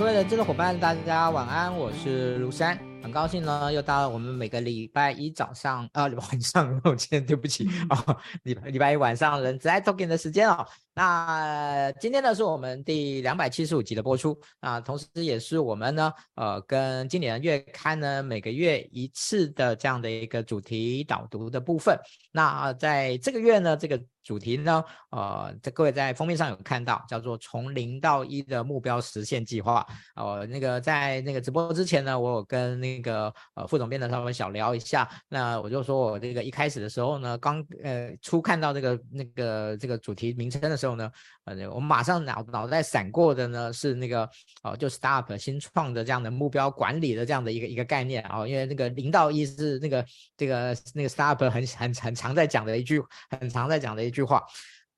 [0.00, 10.66] 各位的制作伙伴，大家晚安，我是卢山，很高兴呢，又到了我们每个礼拜一早上啊晚上，抱 歉对不起啊，礼拜礼拜一晚上人资 iTalking 的时间哦。
[10.94, 21.94] 那今天呢是我们第两百七十五集的播出啊，同时也是我们呢呃跟经理人月刊呢每个月一次的这样的一个主题导读的部分。
[22.32, 29.84] 那在这个月呢，这个主题呢，呃，这各位在封面上有看到，叫做“从零到一的目标实现计划”。
[30.14, 35.08] 呃，那个在那个直播之前呢，我有跟那个呃副总编的他们小聊一下。
[35.28, 41.10] 那我就说我这个一开始的时候呢，刚呃初看到这个那个这个主题名称的时候呢，
[41.46, 44.30] 呃，我马上脑脑袋闪过的呢是那个
[44.62, 50.04] 哦、就 startup 新创的这样的目标管理的这样的一个一个概念啊、因为那个零到一是那个
[50.36, 54.44] 这个那个 startup 很很很常在讲的一句，很常在讲的一句句话。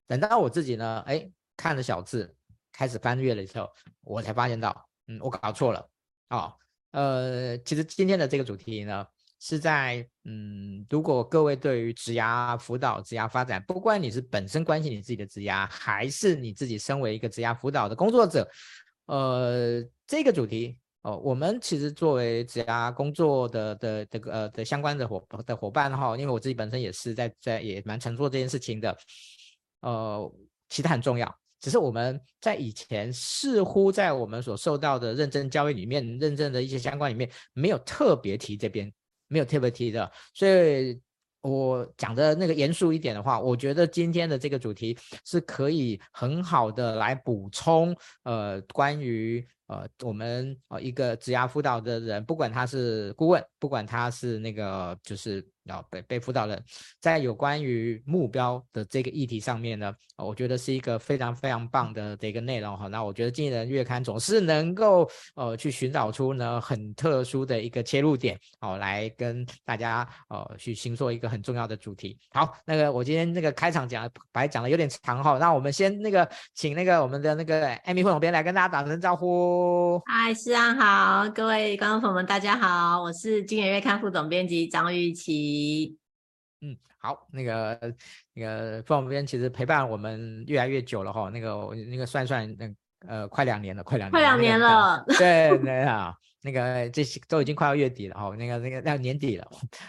[0.08, 2.34] 等到我自己呢，哎，看了小字，
[2.70, 3.70] 开始翻阅了以后，
[4.02, 5.88] 我才发现到，嗯，我搞错了
[6.28, 6.54] 啊、哦。
[6.90, 9.06] 呃，其实今天的这个主题呢，
[9.40, 18.46] 是在，嗯，如果各位对于职涯辅导、职涯发展，不管你是本身关心你自己的职涯，还是你自己身为一个职涯辅导的工作者，
[19.06, 20.76] 呃，这个主题。
[21.02, 28.96] 哦，我们其实作为职涯工作的的这个呃的相关的伙的伙伴哈，因为我自己本身也是在在也蛮常做这件事情的，
[29.80, 30.32] 呃，
[30.68, 31.36] 其实很重要。
[31.58, 38.92] 只是我们在以前似乎在我们所受到的认证教育里面，认证的一些相关里面没有特别提这边，
[39.26, 40.08] 没有特别提的。
[40.34, 41.00] 所以
[41.40, 47.92] 我讲的那个严肃一点的话，我觉得今天的这个主题是可以很好的来补充
[48.22, 49.44] 呃关于。
[49.72, 55.44] 呃，我们呃一个职涯辅导的人，不管他是顾问，不管他是那个就是。
[55.64, 56.62] 然后被被辅导人，
[57.00, 62.88] 在有关于目标的这个议题上面呢，我觉得是一个非常非常棒的这个内容哈。
[62.88, 72.18] 那我觉得经理人月刊总是能够呃去寻找出呢很特殊的一个切入点，哦，来跟大家呃去形塑一个很重要的主题。
[72.32, 80.00] 好，那个我今天那个开场讲白讲的有点长哈，那我们先那个请那个我们的那个艾米副总编来跟大家打声招呼。
[80.06, 85.98] 嗨，思安好，各位观众朋友们大家好，我是经理月刊副总编辑张玉琪琦。
[86.60, 87.78] 嗯，好，那个
[88.32, 92.74] 那个副总编其实陪伴我们越来越久了哈，那个那个算算，那
[93.06, 96.16] 呃，快两年了，快两年，快两年了，对对啊。
[96.42, 99.46] 那个这些都已经快要月底了哦，那个那个要年底了，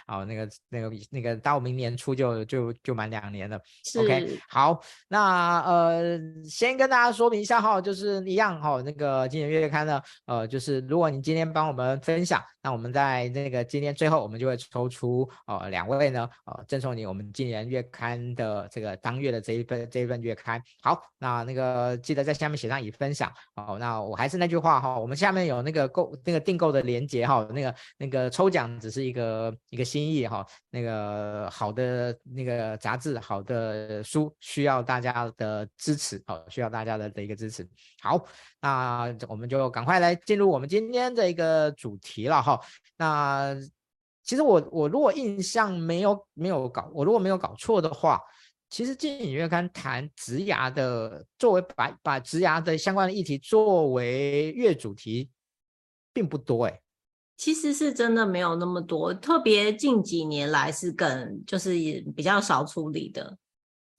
[0.07, 3.59] 哦，那个那个那个到明年初就就就满两年了。
[3.99, 20.61] OK，好，那呃先跟大家说明一下哈，就是一样哈，那个经理人月刊呢，呃，就是如果你今天帮我们分享，那我们在那个今天最后我们就会抽出呃两位呢，呃赠送你我们今年月刊的这个当月的这一份这一份月刊。
[20.83, 23.31] 好，那那个记得在下面写上已分享。
[23.55, 26.42] 哦，那我还是那句话哈，我们下面有那个购那个。
[26.43, 37.67] 订购的连接哈，那个那个抽奖只是一个一个心意哈，那个好的那个杂志，好的书需要大家的支持哦，需要大家的的一个支持。
[38.01, 38.23] 好，
[38.61, 42.59] 那我们就赶快来进入我们今天的一个主题了哈。
[42.97, 43.55] 那
[44.23, 48.21] 其实我我如果印象没有没有搞，我如果没有搞错的话，
[48.69, 55.29] 其实经理人月刊谈职涯的，作为把把职涯的相关的议题作为月主题。
[56.13, 56.81] 并不多哎、欸，
[57.35, 63.37] 其实是真的没有那么多，特别近几年来是更就是也比较少处理的。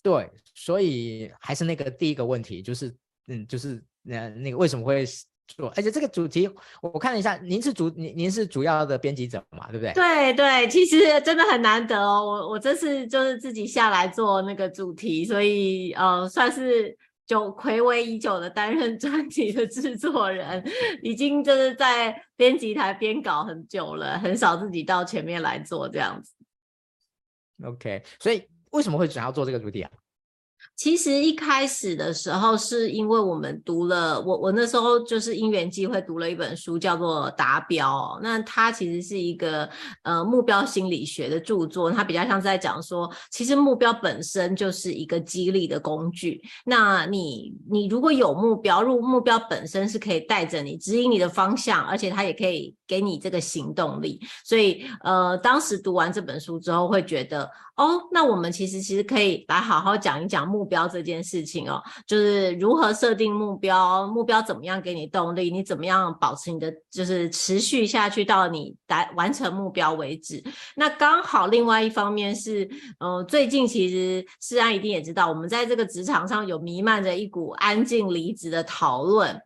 [0.02, 2.94] 对，所以还是那个第一个问题，就是
[3.26, 5.04] 嗯，就是那那个为什么会
[5.48, 5.68] 做？
[5.76, 6.48] 而且这个主题
[6.80, 9.92] 我看了一下，您是主您您是主要的编辑者嘛，对不对？
[9.92, 16.96] 对对，其实真的很难得哦，我我这次就是自己下来做那个主题，所以呃算是。
[17.26, 20.62] 就睽违已久的担任专辑的制作人，
[21.02, 26.32] 已经就是在编辑台编稿很久了，很少自己到前面来做这样子。
[27.64, 29.90] OK，所以为什么会想要做这个主题啊？
[30.76, 38.18] 其实一开始的时候，是因为我们读了我我那时候就是因缘际会读了一本书，叫做《达标》。
[38.20, 39.68] 那它其实是一个
[40.02, 46.42] 呃目标心理学的著作，它比较像是在讲说，其实目标本身就是一个激励的工具。
[46.64, 54.20] 那你你如果有目标，入目标本身是可以带着你指引你的方向，而且它也可以给你这个行动力。
[54.44, 57.48] 所以呃，当时读完这本书之后，会觉得。
[57.76, 70.42] 哦，那我们其实其实可以来好好讲一讲目目标这件事情哦，就是如何设定目标，目标怎么样给你动力，你怎么样保持你的就是持续下去到你达完成目标为止。
[70.74, 72.66] 那刚好另外一方面是，
[72.98, 79.38] 呃，最近其实世安一定也知道，我们在这个职场上有弥漫着一股安静离职的讨论。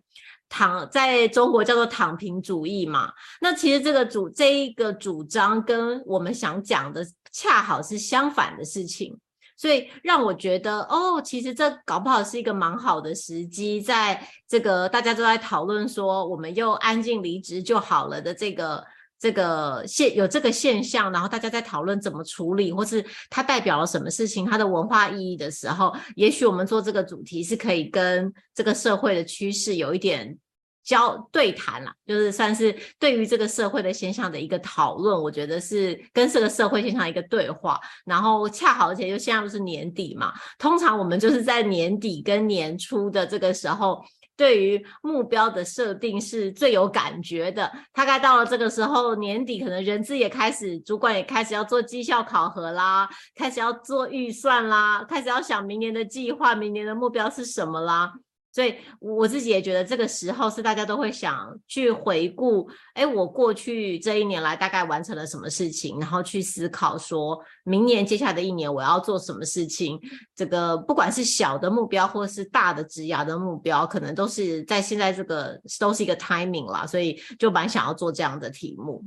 [0.51, 3.13] 躺在中国叫做躺平主义嘛。
[3.39, 9.15] 那其实这个主这一个主张跟我们想讲的恰好是相反的事情，
[9.59, 18.83] 所以让我觉得哦，其实这搞不好是一个蛮好的时机，在这个大家都在讨论说我们又安静离职就好了的这个。
[19.21, 30.39] 这个现有这个现象，然后大家在讨论怎么处理，或是它代表了什么事情，它的文化意义的时候，也许我们做这个主题是可以跟这个社会的趋势有一点
[30.85, 35.21] 交对谈啦，就是算是对于这个社会的现象的一个讨论。
[35.23, 37.79] 我觉得是跟这个社会现象一个对话。
[38.05, 44.05] 然后恰好而且又现在不是年底嘛，通常我们就是在年底跟年初的这个时候。
[44.39, 58.13] 对于目标的设定是最有感觉的，大概到了这个时候，年底可能人资也开始，主管也开始要做绩效考核啦，开始要做预算啦，开始要想明年的计划，明年的目标是什么啦。
[58.59, 69.97] 所以我自己也觉得这个时候是大家都会想去回顾，哎，我过去这一年来大概完成了什么事情，然后去思考说明年接下来的一年我要做什么事情。
[70.35, 79.05] 这个不管是小的目标或是大的职涯的目标，可能都是在现在这个都是一个 timing 啦，所以就蛮想要做这样的题目。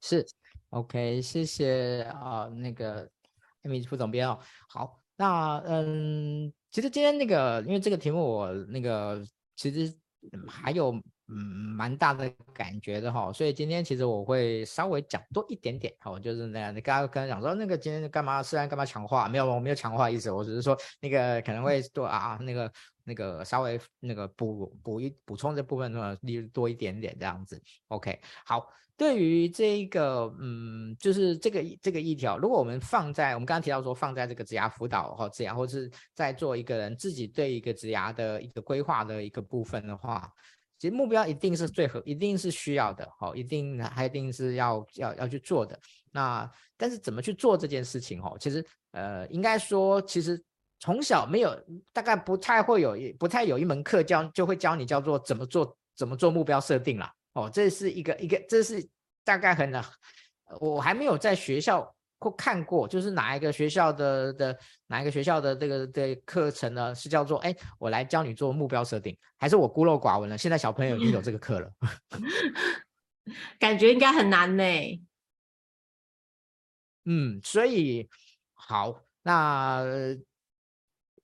[0.00, 0.26] 是
[0.70, 3.08] ，OK，谢谢啊、呃，那个
[3.62, 4.36] 艾米副总编哦。
[4.68, 6.50] 好，那嗯。
[6.70, 9.24] 其实今天那个，因为这个题目我那个
[9.56, 9.90] 其实
[10.46, 10.92] 还有
[11.28, 16.76] 嗯蛮大的感觉的哈，所以今天其实我会稍微讲多一点点哈，就是那样。
[16.76, 18.42] 你刚刚可能讲说那个今天干嘛？
[18.42, 19.26] 虽然干嘛强化？
[19.30, 22.70] 没有，我没有强化意思，我只是说那个可能会多啊，那个
[23.08, 27.58] 那个稍微那个补补一补充这部分的例多一点点这样子。
[27.88, 28.68] OK，好。
[28.98, 40.28] 对于这个，嗯，就是这个这个议题，如果我们放在我们刚刚提到说放在这个职涯辅导或职涯，或是在做一个人自己对一个职涯的一个规划的一个部分的话，
[40.80, 45.78] 其实目标一定是最合，一定是需要的，好，一定还一定是要要要去做的。
[46.10, 48.20] 那但是怎么去做这件事情？
[48.20, 50.42] 哦，其实呃，应该说，其实
[50.80, 51.58] 从小没有，
[51.92, 57.12] 大概不太会有，不太有一门课教就会教你叫做怎么做怎么做目标设定啦。
[57.34, 58.88] 哦，这是一个一个，这是
[59.24, 59.72] 大概很，
[60.60, 66.94] 我还没有在学校或看过，就是哪一个学校的的哪一个学校的这个的课程呢？
[66.94, 70.38] 是叫做哎，我来教你做目标设定，还是我孤陋寡闻了？
[70.38, 71.70] 现在小朋友已经有这个课了，
[73.58, 74.64] 感觉应该很难呢。
[77.04, 78.08] 嗯，所以
[78.54, 79.84] 好，那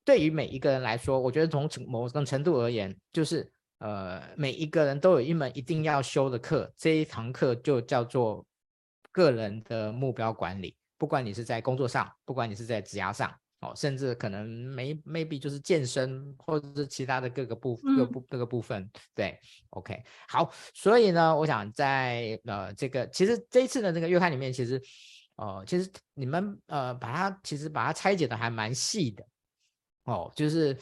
[0.05, 3.51] 对于每一个人来说，我觉得从某种程度而言，就是。
[3.79, 8.47] 呃，每一个人都有一门一定要修的课，这一堂课就叫做
[9.13, 10.75] 个人的目标管理。
[10.97, 13.29] 不管你是在工作上，不管你是在职涯上，
[13.61, 19.39] 哦，甚至可能没 maybe 就是健身或者是其他的各个部各部各个部分，对
[19.71, 20.51] ，OK，好。
[20.73, 24.81] 所以呢，我想在呃这个其实这一次的这个月刊里面，其实
[25.37, 29.27] 呃其实你们呃把它其实把它拆解的还蛮细的，
[30.05, 30.77] 哦，就是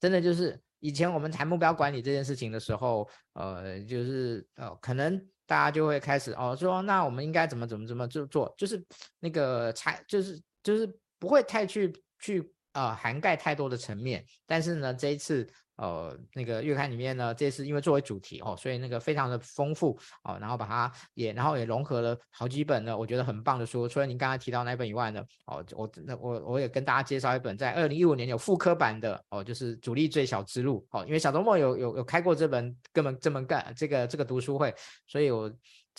[0.00, 0.60] 真的就是。
[0.80, 8.84] 以前我们谈目标管理这件事情的时候，呃，就是呃，可能大家就会开始哦，说那我们应该怎么怎么怎么就做，就是
[9.18, 10.86] 那个才就是就是
[11.18, 15.48] 不会太去去呃涵盖太多的层面，但是呢，这一次。
[15.78, 23.86] 呃，那个月刊里面呢，这次因为作为主题哦，所以那个非常的丰富哦，然后把它也，然后也融合了好几本呢，我觉得很棒的书。
[23.86, 34.74] 除了您刚才提到那本以外呢，哦，我那我我也跟大家介绍一本在二零一五年有复刻版的哦，就是《主力最小之路》哦，因为小周末有有有开过这本根本这门干这个这个读书会，
[35.06, 35.52] 所以我。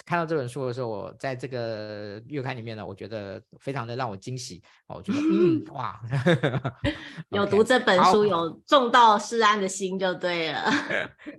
[0.06, 6.00] 看到这本书的时候，我在这个月刊里面呢，我觉得非常的让我惊喜哦，我觉得嗯 哇，
[7.30, 10.72] 有读这本书 有中到诗安的心就对了。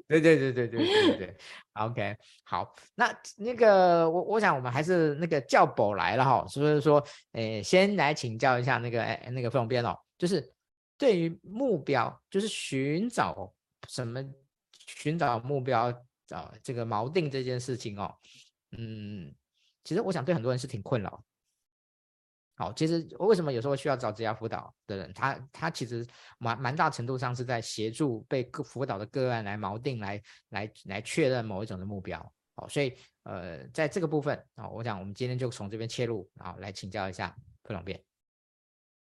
[0.07, 1.37] 对对对对对对对
[1.75, 10.53] ，OK，好，那那个我我想我们还是那个教宝来了哈，所以说诶，先来请教一下那个诶那个副总编哦，就是
[10.99, 13.53] 对于目标，就是寻找
[13.89, 14.23] 什么，
[14.87, 15.93] 寻找目标
[16.31, 18.13] 啊，这个锚定这件事情哦。
[18.73, 19.35] 嗯，
[19.85, 21.25] 其实我想对很多人是挺困扰。
[22.57, 25.13] 好，其实我为什么有时候需要找职业辅导的人？
[25.15, 26.05] 他他其实
[26.39, 32.21] 蛮蛮大程度上是在协助被个辅导的个案来锚定，来来来确认某一种的目标。
[32.57, 37.33] 好，所以呃，在这个部分啊，我想我们今天就从这边切入，然后来请教一下
[37.63, 38.03] 副总编，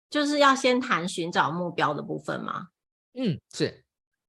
[0.10, 2.68] 就是要先谈寻找目标的部分吗？
[3.14, 3.87] 嗯，是。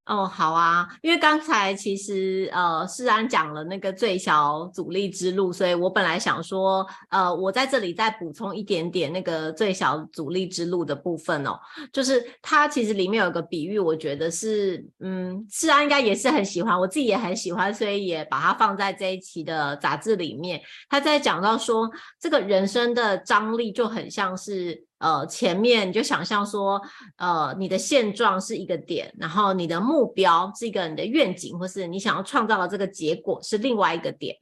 [0.09, 11.59] 哦，好啊，因为刚才其实呃，世安讲了那个最小阻力之路，所以我本来想说，呃，我在这里再补充一点点那个最小阻力之路的部分哦，
[11.93, 20.59] 就是它其实里面有个比喻，我觉得是，嗯，世安应该也是很喜欢，我自己也很喜欢，所以也把它放在这一期的杂志里面。
[20.89, 21.87] 他在讲到说，
[22.19, 24.88] 这个人生的张力就很像是。
[24.99, 26.81] 呃，前面你就想象说，
[27.17, 34.35] 呃，你的现状是一个点，然后你的目标是一个你的愿景，或是你想要创造的这个结果是另外一个点，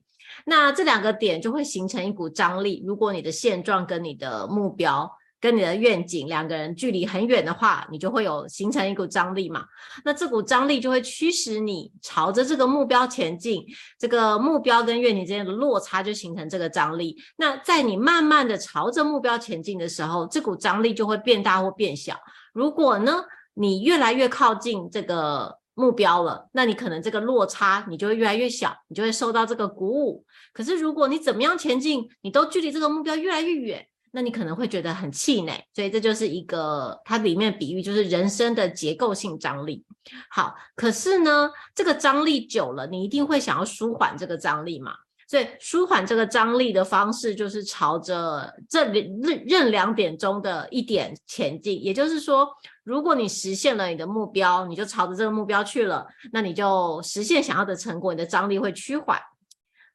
[0.46, 2.84] 那这两个点就会形成一股张力。
[2.86, 5.10] 如果你的现状跟你的目标，
[5.40, 9.66] 跟你的愿景两个人距离很远的话，你就会有形成一股张力嘛。
[10.04, 13.64] 那这股张力就会驱使你朝着这个目标前进，
[14.00, 17.16] 这个目标跟愿景之间的落差就形成这个张力。
[17.38, 22.16] 那在你慢慢的朝着目标前进的时候，这股张力就会变大或变小。
[22.54, 30.26] 如果呢，你越来越靠近这个目标了，那你可能这个落差你就会越来越小，你就会受到这个鼓舞。
[30.52, 33.88] 可是如果你怎么样前进，你都距离这个目标越来越远。
[34.18, 39.86] 那你可能会觉得很气馁，所以这就是一个它里面比喻，就是人生的结构性张力。
[40.32, 44.92] 好，可是呢，这个张力久了，你一定会想要舒缓这个张力嘛？
[45.28, 51.80] 所以舒缓这个张力的方式，就是朝着这任任两点中的一点前进。
[51.84, 52.50] 也就是说，
[52.84, 59.22] 如果你实现了你的目标，你就朝着这个目标去了，那你就实现想要的成果，你的张力会趋缓。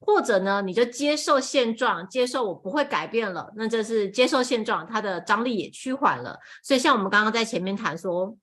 [0.04, 6.36] 或者呢，你就接受现状，接受我不会改变了，那这是接受现状，它的张力也趋缓了。
[6.62, 8.36] 所以像我们刚刚在前面谈说，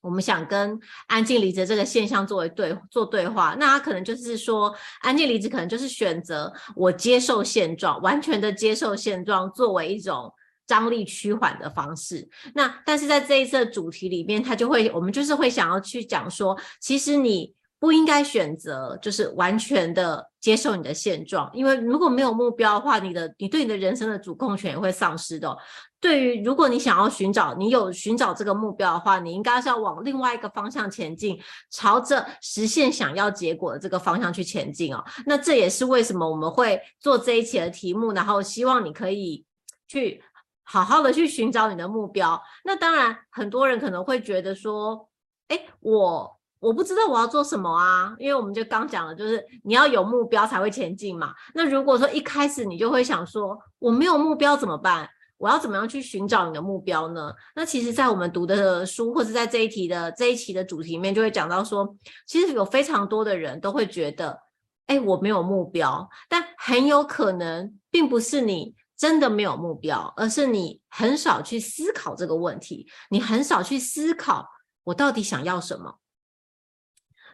[0.00, 10.32] 我们想跟安静离职这个现象作为对做对话，那他可能就是说，安静离职可能就是选择我接受现状，完全的接受现状，作为一种
[10.66, 12.26] 张力趋缓的方式。
[12.54, 17.54] 那但是在这一次的主题里面，他就会，我们就是会想要去讲说，其实你。
[17.80, 25.56] 不应该选择就是完全的接受你的现状，因为如果没有目标的话，你的你对你的人生的主控权也会丧失的。
[25.98, 35.02] 对于如果你想要寻找，你有寻找这个目标的话，你应该是要往另外一个方向前进，朝着实现想要结果的这个方向去前进哦。
[35.24, 39.44] 那这也是为什么我们会做这一期的题目，然后希望你可以
[39.88, 40.22] 去
[40.64, 42.38] 好好的去寻找你的目标。
[42.62, 45.08] 那当然，很多人可能会觉得说，
[45.48, 46.39] 诶，我。
[46.60, 51.34] 我不知道我要做什么啊，因为我们就刚讲了，就是你要有目标才会前进嘛。
[51.54, 55.08] 那如果说一开始你就会想说我没有目标怎么办？
[55.38, 57.32] 我要怎么样去寻找你的目标呢？
[57.56, 64.38] 那其实，在我们读的书，或是在这一题的这一期的主题里面，就会讲到说，其实有非常多的人都会觉得，
[64.86, 74.46] 哎，我没有目标，但很有可能并不是你真的没有目标，而是你很少去思考这个问题，你很少去思考
[74.84, 75.94] 我到底想要什么。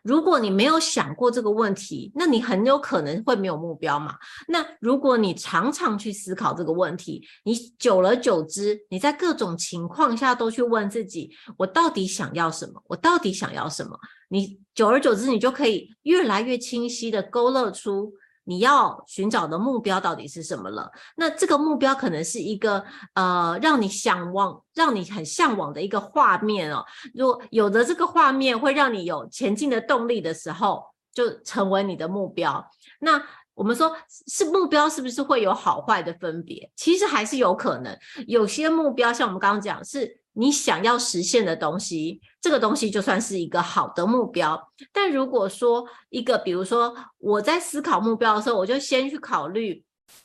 [0.07, 4.15] 如果你没有想过这个问题，那你很有可能会没有目标嘛。
[4.47, 12.81] 那如果你常常去思考这个问题，你久而久之，你在各种情况下都去问自己：我到底想要什么？
[12.87, 13.99] 我到底想要什么？
[14.29, 18.13] 你久而久之，你就可以越来越清晰地勾勒出。
[18.47, 20.91] 你要寻找的目标到底是什么了？
[21.17, 22.85] 那这个目标可能是一个
[23.15, 26.85] 呃，让你向往、让你很向往的一个画面哦。
[27.13, 32.65] 如果有的这个画面会让你有前进的动力的时候，就成为你的目标。
[33.01, 33.21] 那
[33.55, 33.97] 我们说
[34.29, 36.71] 是目标，是不是会有好坏的分别？
[36.77, 40.21] 其实还是有可能，有些目标像我们刚刚讲是。
[40.39, 44.71] 你想要实现的东西，这个东西就算是一个好的目标。
[44.93, 49.83] 但如果说一个，比如说我在思考目标的时候，我就先去考虑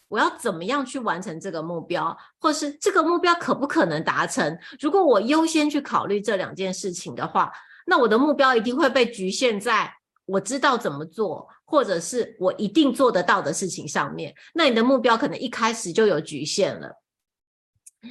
[0.10, 4.58] 我要怎么样去完成这个目标，或是这个目标可不可能达成。
[4.82, 7.50] 如果我优先去考虑这两件事情的话，
[7.88, 9.92] 那我的目标一定会被局限在
[10.26, 14.36] 我知道怎么做，或者是我一定做得到的事情上面。
[14.54, 17.01] 那你的目标可能一开始就有局限了。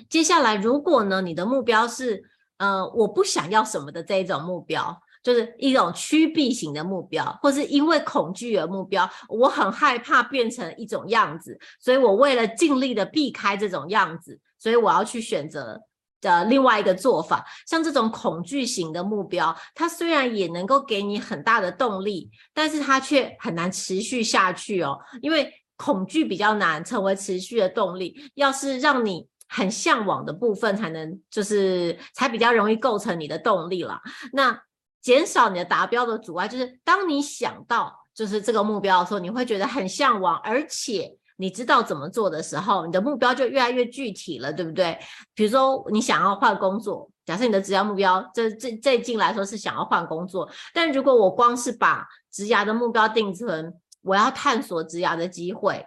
[0.09, 2.23] 接下来，如果呢，你的目标是，
[2.59, 15.80] 呃，我不想要什么的这一种目标，就是一种趋避型的目标，或是因为恐惧而目标，我很害怕变成一种样子，所以我为了尽力的避开这种样子，所以我要去选择
[16.20, 17.44] 的另外一个做法。
[17.66, 28.14] 像这种恐惧型的目标，它虽然也能够给你很大的动力，但是它却很难持续下去哦，因为恐惧比较难成为持续的动力。
[28.35, 34.00] 要是让你很向往的部分才能，就是才比较容易构成你的动力了。
[34.33, 34.62] 那
[35.02, 44.99] 减少你的达标的阻碍，就是当你想到就是这个目标的时候，你会觉得很向往，而且你知道怎么做的时候，你的目标就越来越具体了，对不对？
[45.35, 47.11] 比如说你想要换工作。
[47.26, 55.87] 假设你的职涯目标，这这这一进来说是想要换工作，但如果我光是把职涯的目标定成我要探索职涯的机会，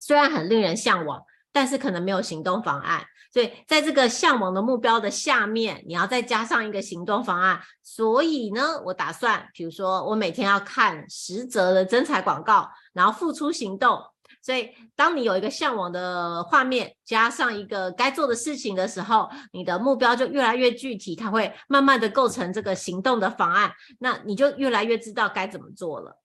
[0.00, 1.22] 虽然很令人向往，
[1.54, 3.06] 但是可能没有行动方案。
[3.32, 7.60] 所以在这个向往的目标的下面，你要再加上一个行动方案。
[7.82, 14.00] 所以呢，我打算，比如说我每天要看十则的征才广告，然后付出行动。
[14.40, 23.72] 所以，当你有一个向往的画面，加上一个该做的事情的时候，你的目标就越来越具体，它会慢慢的构成这个行动的方案。
[23.98, 26.20] 那你就越来越知道该怎么做了。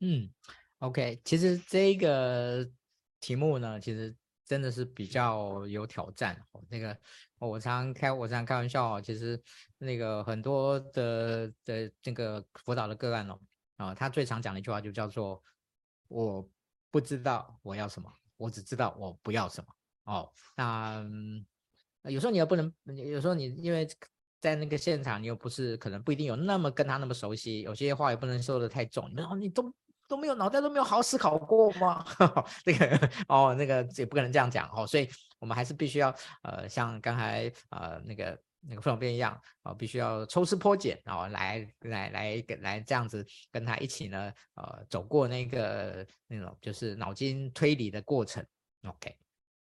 [0.00, 0.30] 嗯
[0.78, 2.64] ，OK，其实这个
[3.20, 4.14] 题目呢，其实。
[4.48, 6.42] 真的是比较有挑战。
[6.70, 6.98] 那个
[7.38, 8.98] 我常开，我常开玩笑哦。
[8.98, 9.38] 其实
[9.76, 13.38] 那个很多的的这个辅导的个案哦，
[13.76, 15.44] 啊，他最常讲的一句话就叫做
[16.08, 16.48] “我
[16.90, 19.70] 不知道我要什么，我只知道我不要什么”。
[20.10, 21.04] 哦，那
[22.04, 23.86] 有时候你又不能，有时候你因为
[24.40, 29.12] 在那个现场，你又不是可能不一定有那么跟他那么熟悉，有些话也不能说的太重。
[29.14, 29.70] 然后你都。
[30.08, 32.04] 都没有脑袋都没有好好思考过吗？
[32.64, 36.12] 那个哦，那个也不可能这样讲哦，所以我们还是必须要
[36.42, 48.44] 呃，像刚才呃那个那个副总编一样啊、必须要抽丝剥茧，然后来来来来这样子跟他一起呢，呃，走过那个那种就是脑筋推理的过程。
[48.86, 49.14] OK，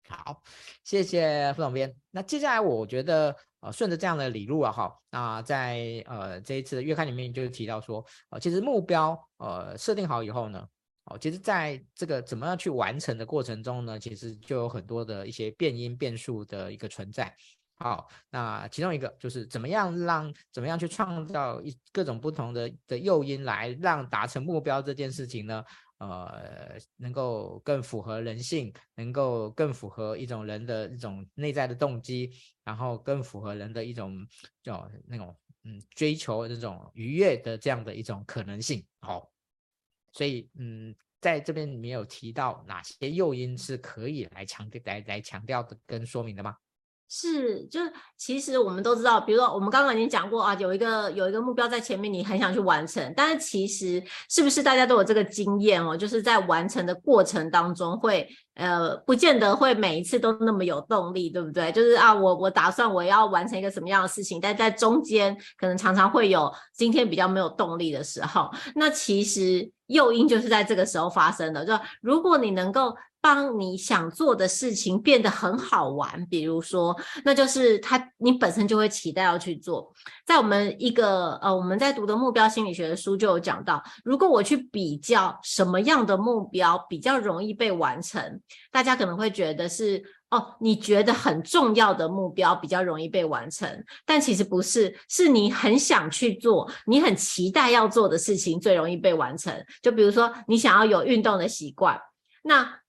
[0.07, 0.41] 好，
[0.83, 1.93] 谢谢副总编。
[2.09, 3.35] 那接下来我觉得。
[3.59, 10.63] 呃，顺着这样的理路啊，哈，那在呃这一次的月刊里面就是提到说，呃，其实目标呃设定好以后呢，
[11.05, 17.35] 哦，其实在这个怎么样去完成的过程中呢，其实就有很多的一些变因变数的一个存在。
[17.79, 25.63] 好，那其中一个就是怎么样让怎么样去创造一各种不同的的诱因来让达成目标这件事情呢？
[25.97, 32.31] 呃，能够更符合人性，能够更符合一种人的一种内在的动机，
[32.63, 34.25] 然后更符合人的一种
[34.61, 38.85] 叫那种嗯追求这种愉悦的这样的一种可能性。
[38.99, 39.31] 好，
[40.11, 46.55] 所以嗯，在这边你有提到哪些诱因是可以来强调来来强调的跟说明的吗？
[47.09, 55.95] 是，就是其实我们都知道，比如说我们刚刚已经讲过啊，有一个有一个目标在前面，你很想去完成，但是其实是不是大家都有这个经验哦？
[55.95, 61.71] 就是在完成的过程当中会，呃，不见得会每一次都那么有动力，对不对？
[61.71, 72.93] 就是啊，我我打算我要完成一个什么样的事情，但在中间可能常常会有今天比较没有动力的时候，那其实诱因就是在这个时候发生的，就如果你能够。
[73.19, 79.91] 帮你想做的事情变得很好玩，比如说，那就是他你本身就会期待要去做。
[80.25, 88.39] 在我们一个呃，我们在读的目标心理学的书就有讲到，如果我去比较什么样的目标比较容易被完成，
[88.71, 93.69] 大家可能会觉得是哦，你觉得很重要的目标比较容易被完成，
[94.05, 99.53] 但其实不是，是你很想去做，你很期待要做的事情最容易被完成。
[99.81, 101.99] 就比如说，你想要有运动的习惯，
[102.43, 102.79] 那。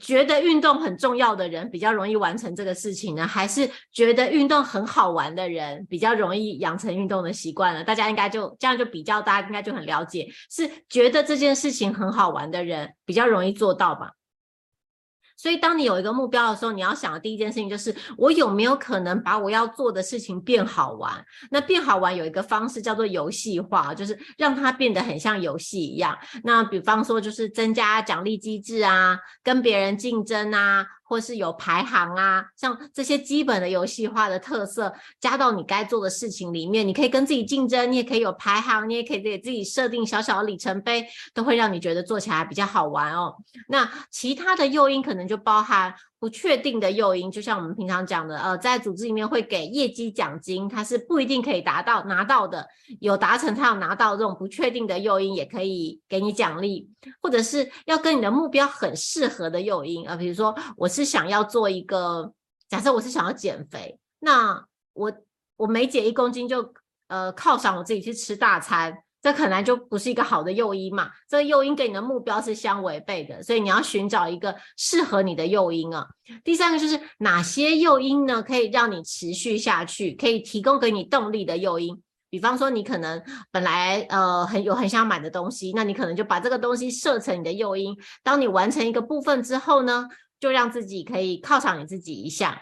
[0.00, 7.84] 觉得运动很重要的人比较容易完成这个事情呢，还是觉得运动很好玩的人比较容易养成运动的习惯呢？
[7.84, 14.12] 大家应该就这样就比较，大家应该就很了解，是觉得这件事情很好玩的人比较容易做到吧？
[15.44, 21.22] 所以，当你有一个目标的时候，你要想的第一件事情就是，我有没有可能把我要做的事情变好玩？
[21.50, 26.16] 那变好玩有一个方式叫做游戏化，就是让它变得很像游戏一样。
[26.44, 30.86] 那比方说，就是增加奖励机制啊，跟别人竞争啊。
[31.14, 43.36] 或是有排行啊，像这些基本的游戏化的特色加到你该做的事情里面，你可以跟自己竞争，你也可以有排行，你也可以给自己设定小小的里程碑，都会让你觉得做起来比较好玩哦。
[43.68, 45.94] 那其他的诱因可能就包含。
[46.24, 52.66] 不确定的诱因，就像我们平常讲的，呃，在组织里面会给业绩奖金，它是不一定可以达到拿到的。
[52.98, 56.88] 有达成，他有拿到这种不确定的诱因，也可以给你奖励，
[57.20, 62.32] 或者是要跟你的目标很适合的诱因，呃，比如说我是想要做一个，
[62.70, 65.12] 假设我是想要减肥，那我
[65.58, 66.72] 我每减一公斤就
[67.08, 69.03] 呃犒赏我自己去吃大餐。
[69.24, 76.06] 这可能就不是一个好的诱因嘛，这个诱因跟你的目标是相违背的，所以你要寻找一个适合你的诱因啊。
[76.44, 81.98] 第三个就是哪些诱因呢，可以让你持续下去，可以提供给你动力的诱因。
[82.28, 87.96] 比方说，你可能本来呃很有很想买的东西，那你可能就把这个东西设成你的诱因。
[88.22, 90.06] 当你完成一个部分之后呢，
[90.38, 92.60] 就让自己可以犒赏你自己一下。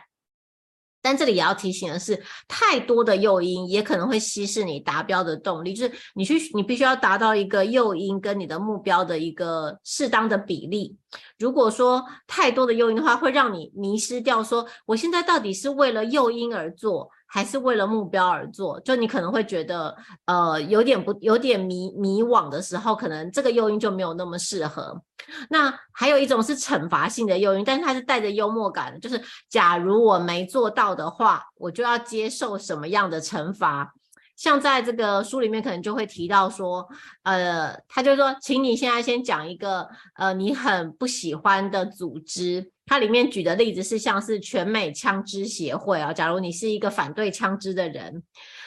[1.03, 5.75] 但这里也要提醒的是，太多的诱因也可能会稀释你达标的动力。
[5.75, 10.97] 就是你去，你必须要达到一个诱因跟你的目标的一个适当的比例。
[11.38, 18.79] 如果说太多的诱因的话，会让你迷失掉，说我现在到底是为了诱因而做，还是为了目标而做？
[18.81, 25.01] 就你可能会觉得，呃，有点不，有点迷迷惘的时候，可能这个诱因就没有那么适合。
[25.49, 29.18] 那还有一种是惩罚性的诱因，但是它是带着幽默感的，就是
[29.49, 33.95] 假如我没做到的话，我就要接受什么样的惩罚。
[34.37, 36.87] 像在这个书里面，可能就会提到说，
[37.23, 42.72] 呃，他就说，请你现在先讲一个，呃，你很不喜欢的组织。
[42.87, 46.12] 它里面举的例子是像是全美枪支协会啊。
[46.12, 48.23] 假如你是一个反对枪支的人，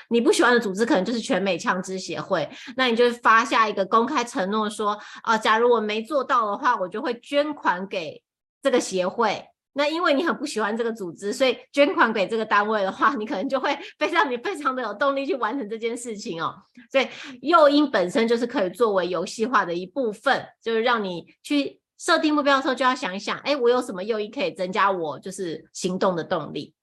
[0.09, 8.21] 你不喜欢的组织可能就是全美枪支协会，那你就发下一个公开承诺说，啊、假如我没做到的话，我就会捐款给
[8.63, 9.45] 这个协会。
[9.77, 16.55] 那因为你很不喜欢这个组织，所以捐款给这个单位的话，你可能就会 非常你非常的有动力去完成这件事情哦。
[16.89, 17.05] 所以
[17.41, 26.73] 诱因本身就是可以作为游戏化的一部分，就是让你去设定目标的时候就要想一想，哎，我有什么诱因可以增加我就是行动的动力？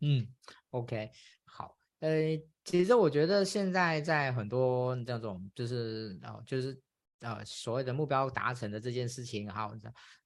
[0.00, 0.26] 嗯
[0.70, 1.10] ，OK，
[1.44, 6.80] 好，呃，其实我觉得现在在很多这种就是啊、就是
[7.20, 9.74] 呃所谓的目标达成的这件事情，好。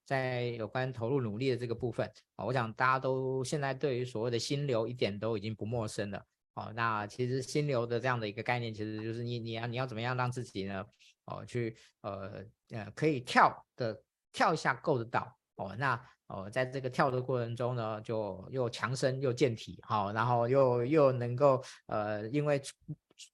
[0.08, 6.24] 在有关投入努力的这个部分啊，我想大家都现在对于所谓的心流一点都已经不陌生了
[6.54, 6.72] 哦。
[6.74, 10.82] 那其实心流的这样的一个概念，其实就是你你要你要怎么样让自己呢
[11.28, 15.74] 哦去呃呃可以跳的跳一下够得到哦。
[15.78, 22.60] 那哦在这个跳的过程中呢，就又强身又健体好，然后又又能够呃因为。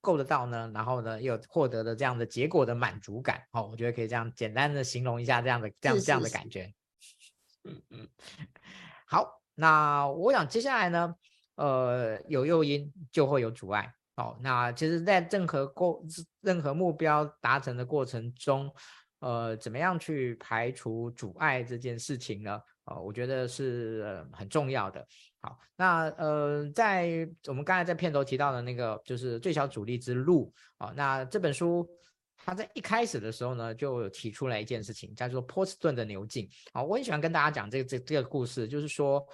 [0.00, 6.72] 够得到呢，然后呢，又获得了这样的结果的满足感，哦，我觉得可以这样简单的形容一下这样的这样这样的感觉。
[7.64, 8.08] 嗯嗯，
[9.06, 11.14] 好，那我想接下来呢，
[11.56, 16.00] 呃，有诱因就会有阻碍，哦，那其实，在任何过
[16.40, 18.72] 任何目标达成的过程中，
[19.18, 22.60] 呃，怎么样去排除阻碍这件事情呢？
[22.84, 25.04] 呃，我觉得是很重要的。
[25.40, 30.92] 好，那呃，在我们刚才在片头提到的那个，就是最小阻力之路啊。
[30.94, 31.84] 那这本书
[32.36, 36.48] 它在一开始的时候呢，就提出来一件事情，叫做波士顿的牛津。
[36.72, 39.26] 啊，我很喜欢跟大家讲这个这这个故事，就是说，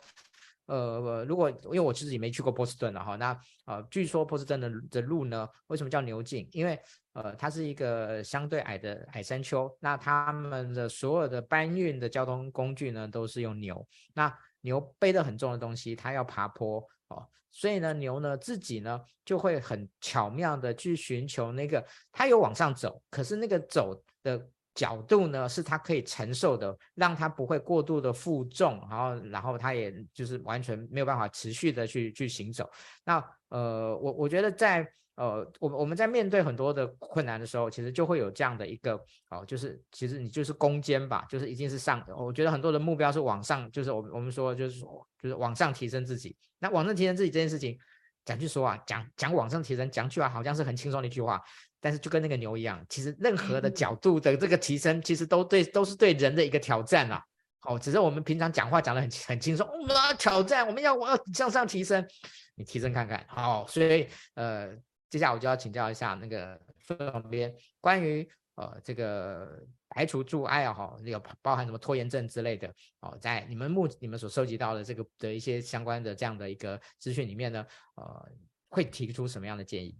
[0.70, 6.48] 呃，如果因为我自己没去过波士顿了哈，那呃，据说波士顿的的路呢，为什么叫牛径？
[6.52, 6.78] 因为
[7.14, 13.85] 呃，它是一个相对矮的矮山丘，那他们的所有的搬运的交通工具呢，都是用牛。
[14.14, 16.78] 那牛背得很重的东西，它要爬坡
[17.09, 32.68] 哦，所以呢，牛呢自己呢就会很巧妙的去寻求那个，它有往上走，可是那个走的角度呢是它可以承受的，让它不会过度的负重，然后然后它也就是完全没有办法持续的去去行走。
[33.04, 34.87] 那呃，我我觉得在。
[35.16, 42.02] 呃，我我们在面对很多的困难的时候，其实就会有这样的一个哦，就是其实你就是攻坚吧，就是一定是上。
[42.16, 46.35] 我觉得很多的目标是往上，就是我们我们说就是说就是往上提升自己。
[46.59, 47.76] 那往上提升自己这件事情，
[48.24, 51.38] 讲句实话，讲讲往上提升，讲句话好像是很轻松的一句话，
[51.81, 57.25] 但是就跟那个牛一样，其实任何的角度的这个提升，其实都对都是对人的一个挑战啦。
[57.62, 62.07] 哦，只是我们平常讲话讲的很很轻松，我们要挑战，我们要我要向上提升，
[62.55, 63.25] 你提升看看。
[63.29, 64.77] 好，所以呃。
[65.11, 77.66] 接下来我就要请教一下那个副总编，关于呃这个排除阻碍哈，有包含什么拖延症之类的哦，在你们目你们所收集到的这个的一些相关的这样的一个资讯里面呢，
[77.97, 78.29] 呃，
[78.69, 79.99] 会提出什么样的建议？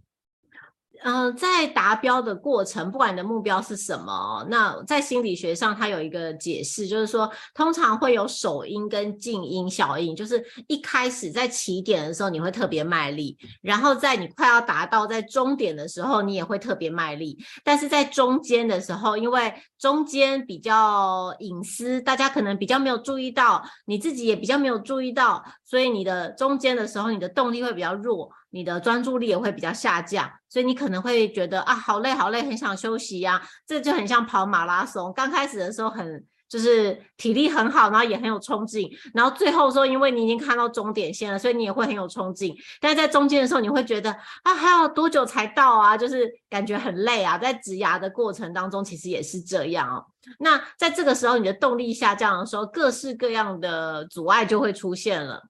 [1.03, 28.31] 嗯、在达标的过程，不管你的目标是什么，那在心理学上它有一个解释，就是说通常会有首因跟近因效应，就是一开始在起点的时候你会特别卖力，然后在你快要达到在终点的时候你也会特别卖力，但是在中间的时候，因为中间比较隐私，大家可能比较没有注意到，你自己也比较没有注意到，所以你的中间的时候你的动力会比较弱。
[28.51, 42.53] 你的专注力也会比较下降，所以你可能会觉得啊，好累好累，很想休息呀、这就很像跑马拉松，刚开始的时候很就是体力很好，然后也很有冲劲，然后最后说，因为你已经看到终点线了，所以你也会很有冲劲。
[42.81, 44.11] 但是在中间的时候，你会觉得
[44.43, 45.95] 啊，还要多久才到啊？
[45.95, 47.37] 就是感觉很累啊。
[47.37, 50.03] 在植牙的过程当中，其实也是这样哦。
[50.39, 55.41] 那在这个时候，你的动力下降的时候，各式各样的阻碍就会出现了。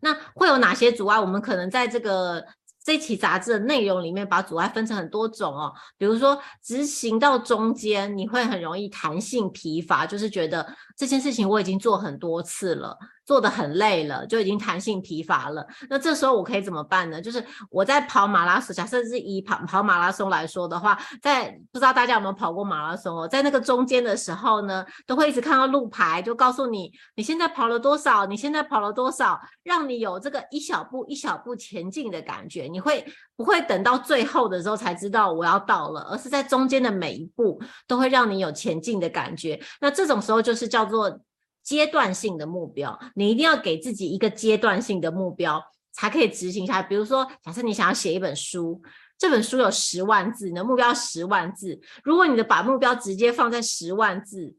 [0.00, 1.18] 那会有哪些阻碍？
[1.18, 2.44] 我们可能在这个
[2.84, 5.72] 这期杂志的内容里面把阻碍分成很多种哦。
[5.96, 12.96] 比如说执行到中间，你会很容易弹性疲乏，就是觉得这件事情我已经做很多次了，
[13.28, 15.66] 做的很累了，就已经弹性疲乏了。
[15.90, 17.20] 那这时候我可以怎么办呢？
[17.20, 32.62] 就是我在跑马拉松，假设是以跑跑马拉松来说的话，在不知道大家有没有跑过马拉松哦，在那个中间的时候呢，都会一直看到路牌，就告诉你你现在跑了多少，你现在跑了多少，让你有这个一小步一小步前进的感觉。
[32.62, 33.04] 你会
[33.36, 39.60] 不会等到最后的时候才知道我要到了，而是在中间的每一步都会让你有前进的感觉。
[39.82, 41.20] 那这种时候就是叫做。
[41.68, 46.82] 阶段性的目标，你一定要给自己一个阶段性的目标，才可以执行下来。
[46.82, 48.80] 比如说，假设你想要写一本书，
[49.18, 51.78] 这本书有十万字，你的目标十万字。
[52.02, 54.56] 如果你的把目标直接放在十万字，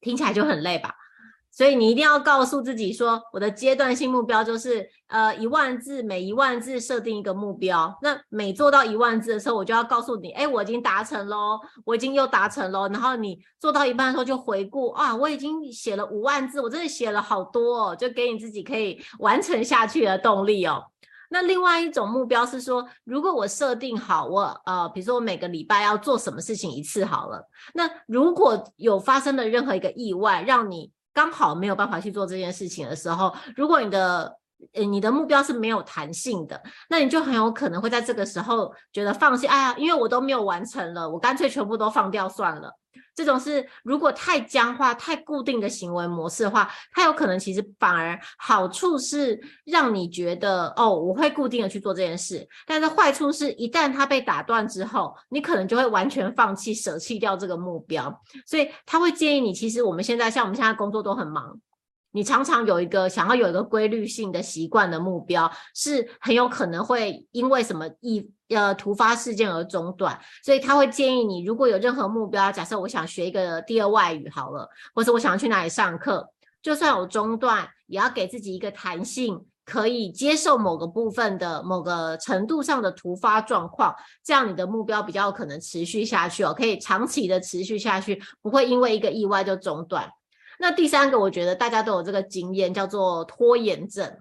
[0.00, 0.92] 听起来就很累吧？
[1.52, 7.94] 所以你一定要告诉自己说，我的阶段性目标就是，呃，一万字，每一万字设定一个目标。
[8.00, 12.88] 那每做到一万字的时候，我就要告诉你，哎，我已经达成喽，我已经又达成喽。
[12.88, 20.82] 然后你做到一半的时候就回顾，啊，我已经写了五万字，我真的写了好多哦，就给你自己可以完成下去的动力哦。
[21.28, 27.48] 那另外一种目标是说，如果我设定好我，呃，比如说我每个礼拜要做什么事情一次好了。
[27.74, 34.38] 那如果有发生了任何一个意外，让你刚好没有办法去做这件事情的时候，如果你的
[34.72, 39.46] 呃你的目标是没有弹性的，那你就很有可能会在这个时候觉得放弃。
[39.46, 42.70] 哎呀，因为我都没有完成了，我干脆全部都放掉算了。
[43.14, 58.22] 这种是如果太僵化、太固定的行为模式的话，它有可能其实反而好处是让你觉得哦，我会固定的去做这件事，但是坏处是一旦它被打断之后，你可能就会完全放弃、舍弃掉这个目标。
[58.46, 61.60] 所以他会建议你，其实我们现在像我们现在工作都很忙。
[62.12, 76.28] 你常常有一个想要有一个规律性的习惯的目标，是很有可能会因为什么一呃突发事件而中断，所以他会建议你，如果有任何目标，假设我想学一个第二外语好了，或者我想去哪里上课，
[76.62, 90.12] 就算有中断，也要给自己一个弹性，可以接受某个部分的某个程度上的突发状况，这样你的目标比较可能持续下去哦，可以长期的持续下去，不会因为一个意外就中断。
[90.62, 94.16] 那第三个，我觉得大家都有这个经验，叫做拖延症。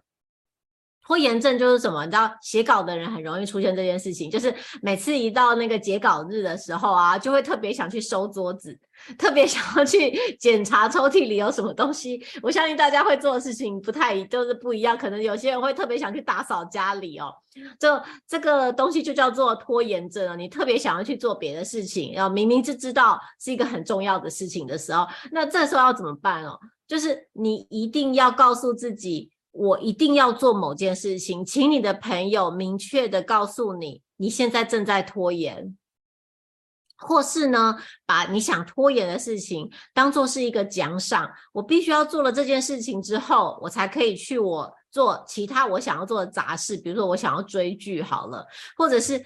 [1.05, 2.05] 拖延症就是什么？
[2.05, 8.77] 你知道，写稿的人很容易出现这件事情，就是每次一到那个截稿日的时候啊，就会特别想去收桌子，
[9.17, 12.23] 特别 想要去检查抽屉里有什么东西。
[12.41, 17.33] 我相信大家会做的事情不太都是不一样，可能有些人会特别想去打扫家里哦。
[17.77, 26.57] 这这个东西就叫做拖延症啊，你特别想要去做别的事情，然后明明就知道是一个很重要的事情的时候，那这时候要怎么办哦？
[26.87, 29.31] 就是你一定要告诉自己。
[29.51, 35.77] 我一定要做某件事情，请你的朋友明确的告诉你，你现在正在拖延，
[36.97, 41.29] 或是呢，把你想拖延的事情当做是一个奖赏。
[41.51, 49.23] 我必须要做了这件事情之后，我才可以去我做其他我想要做的杂事，比如说我想要追剧好了，或者是。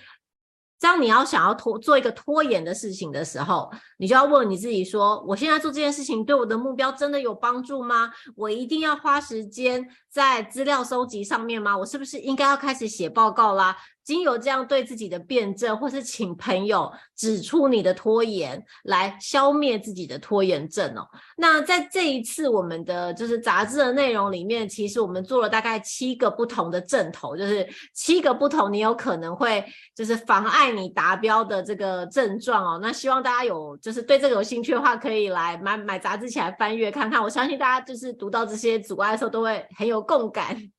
[0.78, 8.12] 当你要想要拖做一个拖延的事情的时候，你就要问你自己说：我现在做这件事情对我的目标真的有帮助吗？
[8.36, 9.84] 我一定要花时间
[10.16, 11.78] 在资料收集上面吗？
[11.78, 13.76] 我是不是应该要开始写报告啦？
[14.02, 21.02] 经由这样对自己的辩证，或是请朋友指出你的拖延，来消灭自己的拖延症哦。
[21.36, 32.80] 那在这一次我们的就是杂志的内容里面，其实我们做了大概七个不同的症头，就是七个不同你有可能会就是妨碍你达标的这个症状哦。
[32.80, 37.22] 那希望大家有就是对这个有兴趣的话，可以来买买杂志起来翻阅看看。
[37.22, 40.72] 我相信大家就是读到这些阻碍的时候，都会很有共感。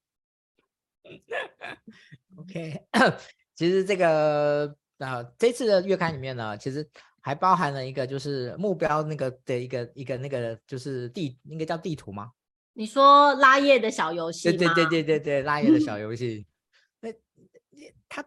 [2.37, 2.81] OK，
[3.55, 6.89] 其实这个呃，这次的月刊里面呢，其实
[7.21, 12.31] 还包含了一个就是目标那个的一个一个那个就是地，应该叫地图吗？
[12.73, 14.51] 你说拉页的小游戏？
[14.51, 16.47] 对对对对对对，拉页的小游戏。
[17.01, 17.11] 那
[18.09, 18.23] 他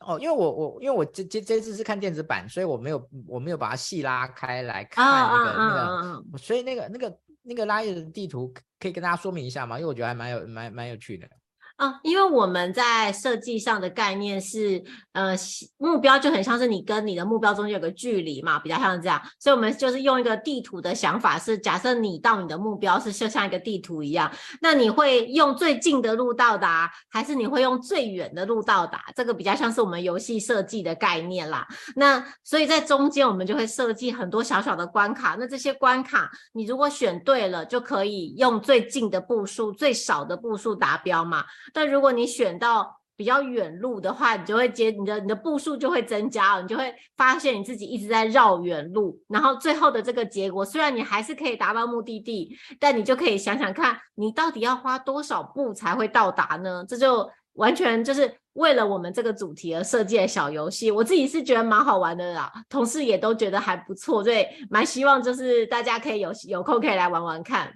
[0.00, 9.78] 哦，因为我我因为我这这这次是看电子版，所以我没有我没有把它细拉开来看那个、啊、那个，所以那个那个那个拉页的地图可以跟大家说明一下吗？
[9.78, 11.28] 因为我觉得还蛮有蛮蛮有趣的。
[11.78, 15.36] 啊，因为我们在设计上的概念是，呃，
[15.76, 24.28] 目标就很像是你跟你的目标中间有个距离嘛，比较像这样，所以我们就是用一个地图的想法是，假设你到你的目标是就像一个地图一样，
[24.60, 29.04] 那你会用最近的路到达，还是你会用最远的路到达？
[29.14, 31.64] 这个比较像是我们游戏设计的概念啦。
[31.94, 41.44] 那所以在中间我们就会设计很多小小的关卡，那这些关卡你如果选对了，就可以用最近的步数、最少的步数达标嘛。
[41.72, 56.84] 但如果你选到比较远路的话，你就会接你的你的步数就会增加了，你就会发现你自己一直在绕远路，然后最后的这个结果，虽然你还是可以达到目的地，但你就可以想想看，你到底要花多少步才会到达呢？
[56.88, 67.74] 这就完全就是为了我们这个主题而设计的小游戏，我自己是觉得蛮好玩的啦，同事也都觉得还不错，所以蛮希望就是大家可以有有空可以来玩玩看。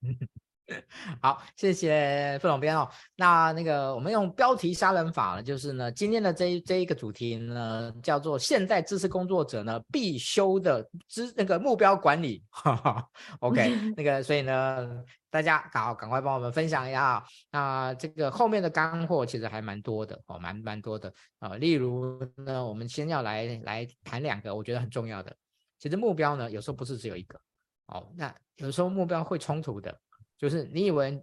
[1.20, 2.88] 好，谢谢副总编哦。
[3.16, 12.44] 那那个我们用标题杀人法呢，就是呢，今天的这一这一个主题呢，叫做现代知识工作者呢必修的知那个目标管理。
[12.50, 13.08] 哈 哈
[13.40, 17.24] OK， 那个所以呢，大家好赶快帮我们分享一下。
[17.50, 21.58] 那这个后面的干货其实还蛮多的哦，蛮蛮多的啊、呃。
[21.58, 25.34] 例如呢，我们先要来来谈两个我觉得很重要的。
[25.78, 27.40] 其实目标呢，有时候不是只有一个
[27.86, 29.96] 哦，那有时候目标会冲突的。
[30.40, 31.22] 就是你以为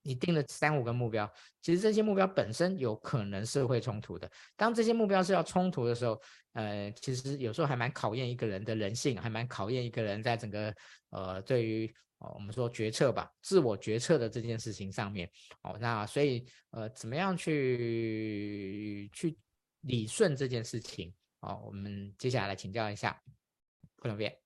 [0.00, 4.30] 你定了三五个目标，其实这些目标本身有可能是会冲突的。
[4.56, 6.18] 当这些目标是要冲突的时候，
[6.54, 10.74] 呃，其实有时候还蛮考验一个人的人性，还蛮考验一个人在整个
[11.10, 15.30] 呃对于我们说决策吧，自我决策的这件事情上面。
[15.62, 19.36] 哦，那所以呃怎么样去去
[19.82, 21.12] 理顺这件事情？
[21.40, 23.20] 哦，我们接下来请教一下
[23.96, 24.43] 不能变。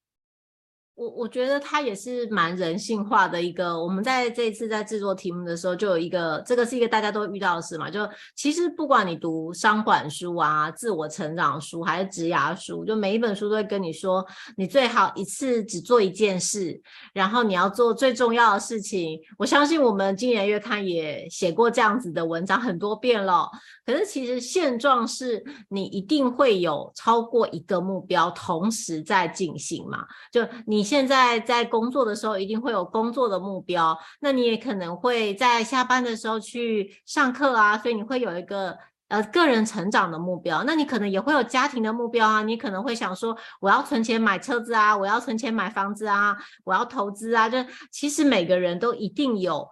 [0.99, 3.81] 我我觉得它也是蛮人性化的一个。
[3.81, 7.89] 我们在这一次在制作题目的时候，就有一个，这个是一个大家都遇到的事嘛。
[7.89, 8.01] 就
[8.35, 16.81] 其实不管你读商管书啊、自我成长书还是职涯书，就每一本书都会跟你说，你最好一次只做一件事，
[17.13, 19.21] 然后你要做最重要的事情。
[19.39, 23.49] 我相信我们今年月刊也写过这样子的文章很多遍了。
[23.87, 30.05] 可是其实现状是你一定会有超过一个目标同时在进行嘛？
[30.33, 30.88] 就你。
[30.89, 33.95] 现在在工作的时候，一定会有工作的目标。
[34.21, 38.75] 那你也可能会在下班的时候去上课啊，所以你会有一个
[39.09, 40.65] 呃个人成长的目标。
[40.65, 47.51] 那你可能也会有家庭的目标啊，你可能会想说，我要存钱买车子啊，我要存钱买房子啊，我要投资啊。
[47.51, 47.59] 就
[47.93, 49.69] 其实每个人都一定有。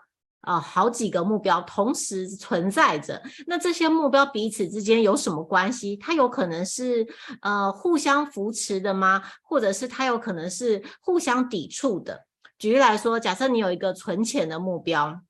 [0.46, 5.96] 啊、呃，好几个目标同时存在着，那这些目标彼此之间有什么关系？
[5.96, 7.04] 它有可能是
[7.42, 9.22] 呃互相扶持的吗？
[9.42, 12.26] 或者是它有可能是互相抵触的？
[12.58, 15.20] 举例来说，假设你有一个存钱的目标，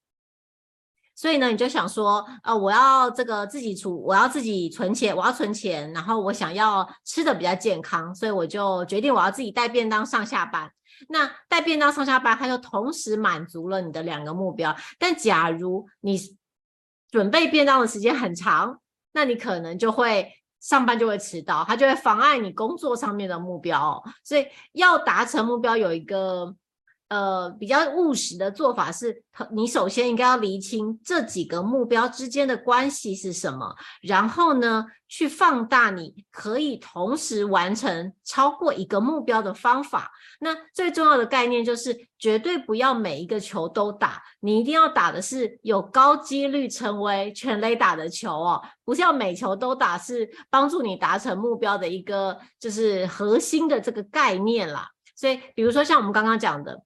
[1.14, 10.70] 所以呢，你就想说，呃，我要这个自己储，我要自己存钱，我要存钱，然后我想要吃的比较健康，所以我就决定我要自己带便当上下班。
[11.08, 14.74] 那带便当上下班，它就同时满足了你的两个目标。
[14.98, 16.18] 但假如你
[17.10, 18.80] 准备便当的时间很长，
[19.12, 24.02] 那你可能就会上班就会迟到，它就会妨碍你工作上面的目标哦。
[24.24, 26.54] 所以要达成目标，有一个。
[27.08, 40.10] 呃，比较务实的做法是，你首先应该要厘清这几个目标之间的关系是什么，然后呢，去放大你可以同时完成超过一个目标的方法。
[40.40, 54.88] 那最重要的概念就是，绝对不要每一个球都打，你一定要打的是有高几率成为全垒打的球哦，不是要每球都打，是帮助你达成目标的一个就是核心的这个概念啦。
[55.14, 56.82] 所以，比如说像我们刚刚讲的。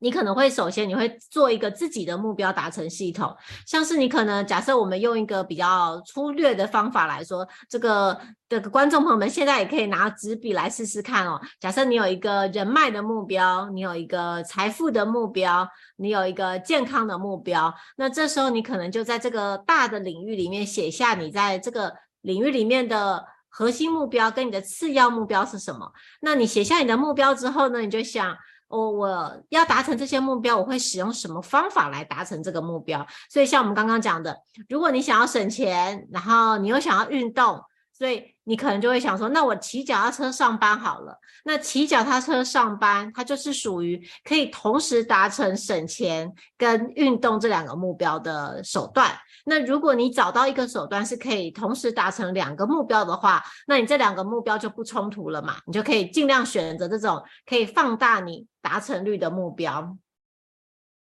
[0.00, 3.34] 你可能会首先你会做一个自己的目标达成系统，
[3.66, 11.40] 像是你可能假设我们用一个比较粗略的方法来说，这个这个观众朋友们现在也可以拿纸笔来试试看哦。
[11.60, 25.92] 假设你有一个人脉的目标，你有一个财富的目标，你有一个健康的目标，那这时候你可能就在这个大的领域里面写下你在这个领域里面的核心目标跟你的次要目标是什么。
[26.22, 28.34] 那你写下你的目标之后呢，你就想。
[28.70, 33.06] 我我要达成这些目标，我会使用什么方法来达成这个目标？
[33.28, 34.34] 所以像我们刚刚讲的，
[34.68, 37.60] 如果你想要省钱，然后你又想要运动，
[37.92, 41.18] 所以你可能就会想说，那我骑脚踏车上班好了。
[41.44, 49.10] 那骑脚踏车上班，它就是属于可以同时达成省钱跟运动这两个目标的手段。
[49.44, 55.56] 那如果你找到一个手段是可以同时达成两个目标的话，那你这两个目标就不冲突了嘛？
[55.66, 59.96] 你就可以尽量选择这种可以放大你达成率的目标。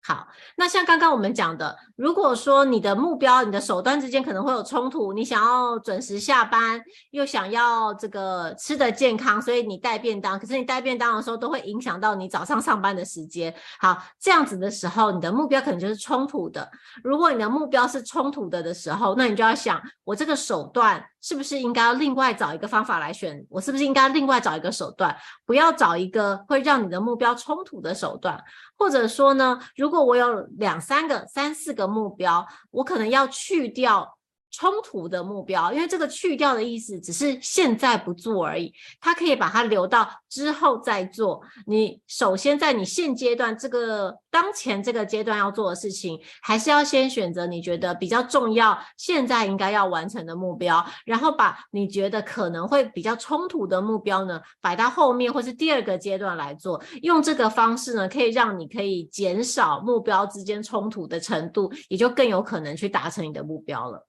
[0.03, 13.53] 好，那像刚刚我们讲的，如果说你的目标、你的手段之间可能会有冲突，你想要准时下班，又想要这个吃得健康，所以你带便当，可是你带便当的时候都会影响到你早上上班的时间。
[13.79, 16.67] 好，这样子的时候，你的目标可能就是冲突的。
[17.03, 23.45] 如果你的目标是冲突的的时候，那你就要想，我这个手段是不是应该要另外找一个方法来选？
[23.49, 25.15] 我是不是应该另外找一个手段，
[25.45, 28.43] 不要找一个会让你的目标冲突的手段？
[28.75, 34.17] 或者说呢，如果我有两三个、三四个目标，我可能要去掉
[34.51, 41.41] 冲突的目标，因为这个去掉的意思只是现在不做而已，它可以把它留到之后再做。
[41.65, 56.81] 你首先在你现阶段这个当前这个阶段要做的事情，还是要先选择你觉得比较重要、现在应该要完成的目标，然后把你觉得可能会比较冲突的目标呢，摆到后面或是第二个阶段来做。
[57.01, 64.07] 用这个方式呢，可以让你可以减少目标之间冲突的程度，也就更有可能去达成你的目标了。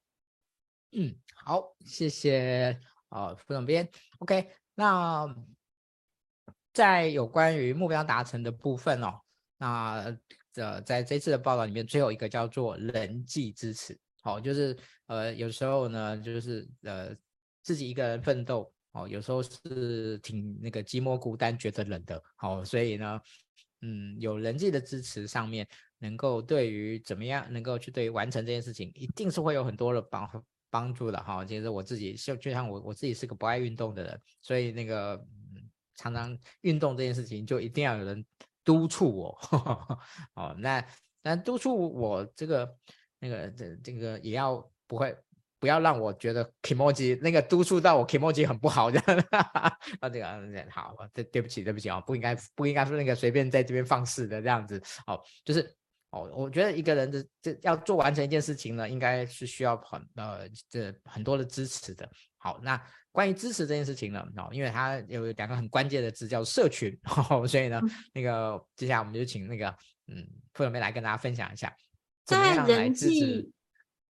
[0.94, 2.78] 嗯，好，谢谢
[3.08, 3.88] 啊，副总编。
[4.18, 5.34] OK，那
[6.74, 9.18] 在有关于目标达成的部分哦，
[9.56, 10.14] 那
[10.56, 13.98] 呃，在这次的报道里面，最后一个叫做人际支持。
[14.20, 14.76] 好、哦，就是
[15.06, 17.16] 呃，有时候呢，就是呃，
[17.62, 22.22] 自己一个人奋斗，哦，有时候是挺那个寂寞孤单，觉得冷的。
[22.36, 23.20] 好、哦，所以呢，
[23.80, 25.66] 嗯，有人际的支持上面，
[25.98, 30.28] 能够对于怎么样能够去对于完成这件事情，一定是会有很多的帮
[30.72, 35.22] 帮助的哈，其实我自己就就像我我自己是个不爱运动的人，所以那个、
[35.96, 38.24] 常常运动这件事情就一定要有人
[38.64, 39.38] 督促我，
[40.32, 40.82] 哦，那
[41.22, 42.74] 那督促我这个
[43.18, 45.14] 那个这这个也要不会
[45.58, 49.24] 不要让我觉得 kimoji 那个督促到我 kimoji 很不好这样，
[50.00, 50.26] 啊 这个
[50.70, 55.76] 好，对对不起对不起啊，不应该不应该说那个随便在这边放肆的这样子，哦，就是。
[56.12, 62.08] 哦，我觉得一个人的这要做完成一件事情呢，应该是需要很呃这很多的支持的。
[62.36, 66.96] 好，那关于支持这件事情呢，哦，因为它有两个很关键的字叫社群，
[67.30, 67.80] 哦，所以呢，
[68.12, 69.68] 那个接下来我们就请那个
[70.06, 71.74] 嗯傅友妹来跟大家分享一下，
[72.24, 73.52] 在人际。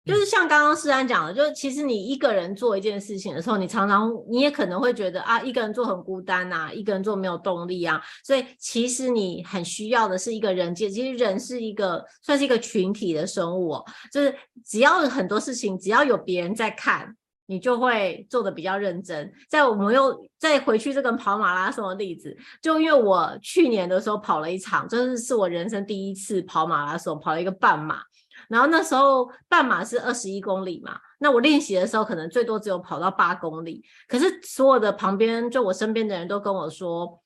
[0.04, 8.02] 就是像刚刚诗安讲的，就是其实你一个人做一件事情的时候，你常常你也可能会觉得啊，一个人做很孤单呐、啊，一个人做没有动力啊。
[8.24, 10.90] 所以其实你很需要的是一个人际。
[10.90, 14.34] 其实人是一个算是一个群体的生物哦，就是
[14.64, 19.32] 只要很多事情，只要有别人在看，你就会做的比较认真。
[19.48, 28.02] 在我们又再回去这个跑马拉松的例子，就因为我去年的时候跑了一场，这、就是是我人生第一次跑马拉松，跑了一个半马。
[28.48, 37.20] 然后那时候半马是二十一公里嘛，那我练习的时候可能最多只有跑到八公里，可是所有的旁边就我身边的人都跟我说，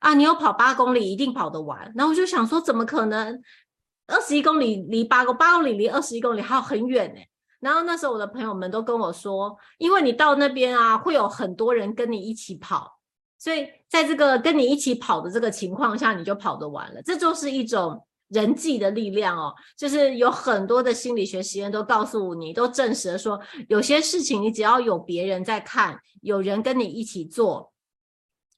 [0.00, 1.92] 啊，你有跑八公里一定跑得完。
[1.94, 3.40] 然后我就想说，怎么可能？
[4.08, 7.20] 二十一公里离八公八公里离二十一公里还有很远呢。
[7.60, 12.98] 然后那时候我的朋友们都跟我说，因为你到那边啊，会有很多人跟你一起跑，
[13.38, 17.00] 所以在这个跟你一起跑的这个情况下，你就跑得完了。
[17.02, 18.04] 这就是一种。
[18.32, 27.72] 人际的力量哦，就是有很多的心理学实验都告诉你，都证实了说，有些事情你只要有别人在看，有人跟你一起做，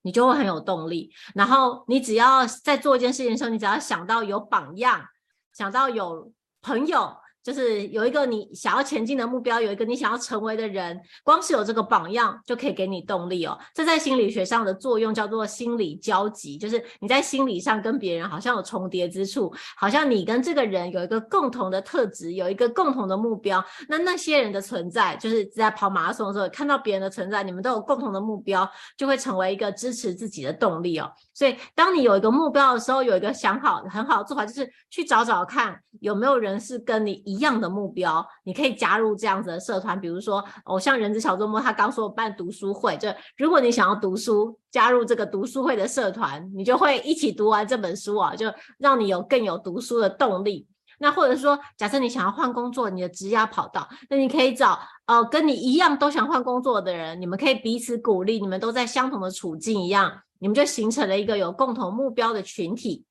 [0.03, 1.11] 你就会很有动力。
[1.35, 5.05] 然后你只要在做一件事情的时候，你只要想到有榜样，
[5.53, 7.17] 想到有朋友。
[7.45, 13.57] 就是有一个你想要前进的目标，有一个你想要成为的人，光是有这个榜样就可以给你动力哦。
[13.75, 23.63] 这在心理学上的作用叫做心理交集，就是你在心理上跟别人好像有重叠之处，好像你跟这个人有一个共同的特质，有一个共同的目标。
[23.91, 28.67] 那那些人的存在，就是在跑马拉松的时候看到别人的存在，你们都有共同的目标，
[28.97, 31.13] 就会成为一个支持自己的动力哦。
[31.35, 37.34] 所以当你有一个目标的时候，有一个想好很好的做法，就是去找找看有没有人是跟你一。
[37.35, 48.47] 一样的目标，你可以加入这样子的社团，比如说，哦，像人资小周末，他刚说办读书会，就如果你想要读书，加入这个读书会的社团，你就会一起读完这本书啊，就
[48.79, 50.67] 让你有更有读书的动力。
[50.99, 63.05] 那或者说，假设你想要换工作，你的职涯跑道，那你可以找呃跟你一样都想换工作的人，你们可以彼此鼓励，你们都在相同的处境一样，你们就形成了一个有共同目标的群体。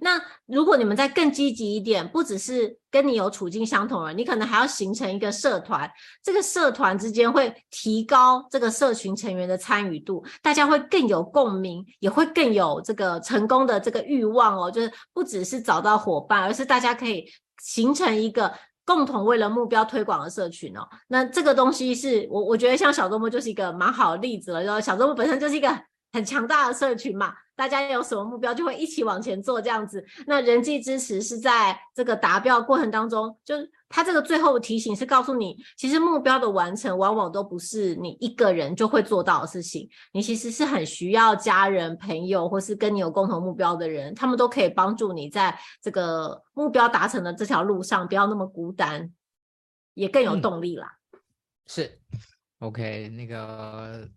[0.00, 5.90] 那如果你们再更积极一点，不只是跟你有处境相同的人，你可能还要形成一个社团。
[6.22, 14.70] 这个社团之间会提高这个社群成员的参与度，大家会更有共鸣，也会更有这个成功的这个欲望哦。
[14.70, 17.24] 就是不只是找到伙伴，而是大家可以
[17.62, 18.52] 形成一个
[18.84, 20.88] 共同为了目标推广的社群哦。
[21.08, 24.62] 那这个东西是我我觉得像小周末就是一个蛮好的例子了。
[24.62, 25.68] 然后小周末本身就是一个
[26.12, 27.34] 很强大的社群嘛。
[27.54, 30.04] 大家有什么目标，就会一起往前做，这样子。
[30.28, 49.12] 那人际支持是在这个达标过程当中，就是他这个最后的提醒是告诉你，其实目标的完成往往都不是你一个人就会做到的事情，你其实是很需要家人、朋友，或是跟你有共同目标的人，他们都可以帮助你在这个目标达成的这条路上不要那么孤单，
[49.94, 50.96] 也更有动力啦。
[51.12, 51.20] 嗯、
[51.66, 51.98] 是
[52.60, 54.08] ，OK，那个。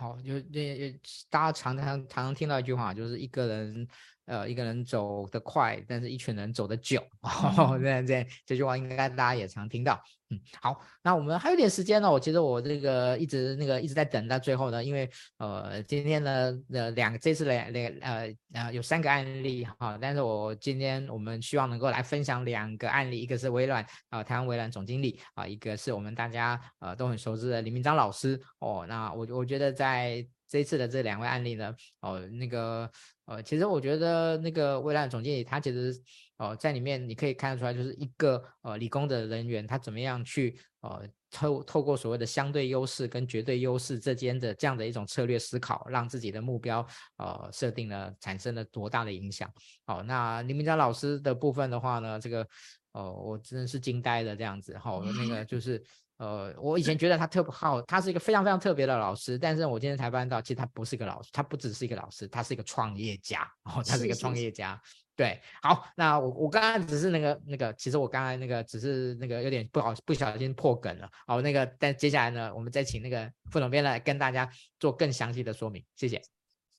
[0.00, 0.90] 好，就那
[1.28, 3.86] 大家常常常常听到一句话，就是一个人
[4.24, 7.04] 呃，一个人走得快，但是一群人走得久。
[7.20, 10.02] 哦，这样这样，这句话应该大家也常听到。
[10.32, 12.08] 嗯，好，那我们还有点时间呢。
[12.08, 28.86] 我其实我这个一直那个一直在等到最后呢，因为呃，今天呢，呃，两个这次两两呃呃有三个案例哈，但是我今天我们希望能够来分享两个案例，一个是微软啊、呃，台湾微软总经理啊、一个是我们大家呃都很熟知的李明章老师哦。
[28.88, 32.88] 那我我觉得在这次的这两位案例呢，哦，那个
[33.24, 35.92] 呃，其实我觉得那个微软总经理他其实。
[36.40, 46.84] 哦，在里面你可以看得出来，就是一个呃理工的人员，他怎么样去呃透透过所谓的相对优势跟绝对优势之间的这样的一种策略思考，让自己的目标
[47.18, 49.52] 呃设定了产生了多大的影响。
[49.84, 52.48] 好、哦，那林明章老师的部分的话呢，这个
[52.92, 54.78] 呃我真的是惊呆了这样子。
[54.78, 55.84] 哈、哦，那个就 是
[56.16, 63.42] 呃我以前觉得他特好，他是一个非常非常特别的老师，但是我今天才发现到，其实他不是一个老师，他不只是一个老师，他是一个创业家。
[63.64, 64.80] 哦，他是一个创业家。
[65.20, 71.06] 对，好，那我我刚刚只是那个那个，其实我刚才那个只是那个有点不好，不小心破梗了。
[71.26, 76.22] 好，那个，但接下来呢，我们再请那个副总编来跟大家做更详细的说明，谢谢。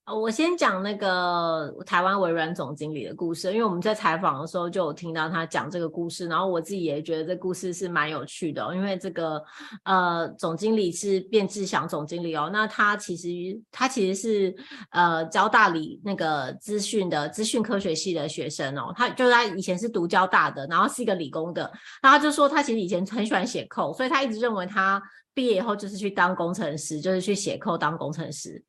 [0.05, 9.41] 我先讲那个台湾微软总经理的故事，因为我们在采访的时候就有听到他讲这个故事，然后我自己也觉得这故事是蛮有趣的，因为这个
[9.83, 13.27] 呃总经理是卞志祥总经理哦，那他其实
[13.71, 14.55] 他其实是
[14.89, 21.61] 呃交大理那个资讯的资讯科学系的学生哦，他就是他以前是读交大的，然后是一个理工的，
[22.01, 25.01] 然后他就说他其实以前很喜欢写扣所以他一直认为他
[25.33, 28.61] 毕业以后就是去当工程师，就是去写扣当工程师。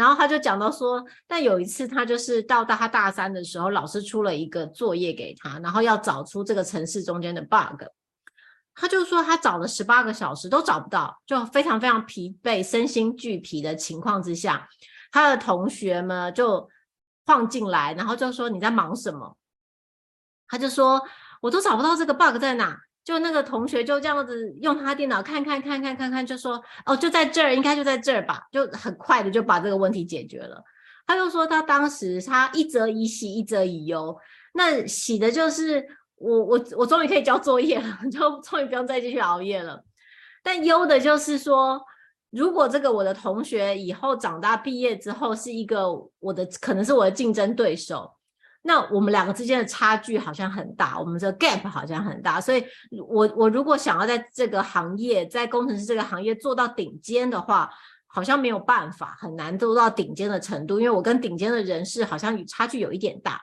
[0.00, 7.84] 然后他就讲到说，但有一次他就是到大他大三的时候，老师出了一个作业给他，然后要找出这个程式中间的 bug。
[8.74, 14.66] 他就说他找了十八个小时都找不到，就非常非常疲惫、身心俱疲的情况之下，
[15.12, 16.66] 他的同学们就
[17.26, 19.36] 晃进来，然后就说你在忙什么？
[20.48, 21.02] 他就说
[21.42, 22.74] 我都找不到这个 bug 在哪。
[23.10, 30.62] 就那个同学就这样子用他电脑看看看看看看，就说哦，就在这儿，应该就在这儿吧，就很快的就把这个问题解决了。
[31.08, 34.16] 他就说他当时他一则以喜，一则以忧。
[34.54, 35.84] 那喜的就是
[36.14, 39.84] 我我我终于可以交作业了， 就终于不用再继续熬夜了。
[40.44, 41.82] 但忧的就是说，
[42.30, 45.90] 如果这个我的同学以后长大毕业之后是一个
[46.20, 48.12] 我的，可能是我的竞争对手。
[48.62, 52.62] 那我们两个之间的差距好像很大，我们这 gap 好像很大，所以
[53.08, 57.70] 我我如果想要在这个行业，在工程师这个行业做到顶尖的话，
[58.06, 63.40] 好像没有办法，很难做到顶尖的程度，因为我跟顶尖的人士好像差距有一点大。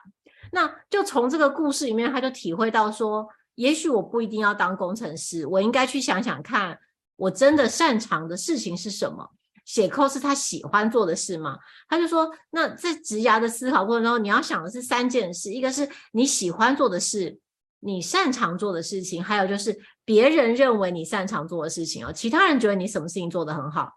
[0.52, 6.78] 那就从这个故事里面，他就体会到说，也许我不一定要当工程师，我应该去想想看，
[7.16, 9.30] 我真的擅长的事情是什么。
[9.68, 11.58] 写 code 是他喜欢做的事吗？
[11.90, 17.38] 他就说，那在职涯的思考过程中，你要想的是三件事：一个是你喜欢做的事，
[17.80, 22.10] 你擅长做的事情，还有就是别人认为你擅长做的事情哦。
[22.10, 23.90] 其他人觉得你什么事情做得很好，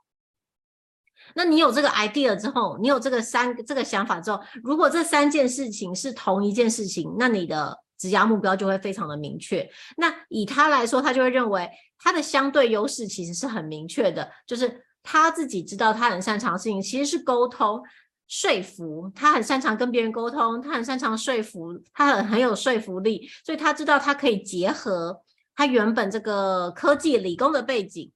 [1.35, 9.65] 那你有这个 idea 之后，你有这个三这个想法之后，如果这三件事情是同一件事情，那你的职涯目标就会非常的明确。
[9.95, 14.83] 那以他来说，他就会认为他的相对优势其实是很明确的，就是。
[15.03, 17.81] 他自己知道他很擅长事情其实是沟通、
[18.27, 19.11] 说服。
[19.15, 25.21] 他很擅长跟别人沟通，他很擅长说服，他很很有说服力，所以他知道他可以结合
[25.55, 28.11] 他原本这个科技理工的背景，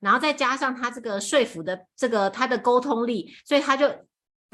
[0.00, 3.88] 然后再加上他这个说服的这个他的沟通力，所以他就。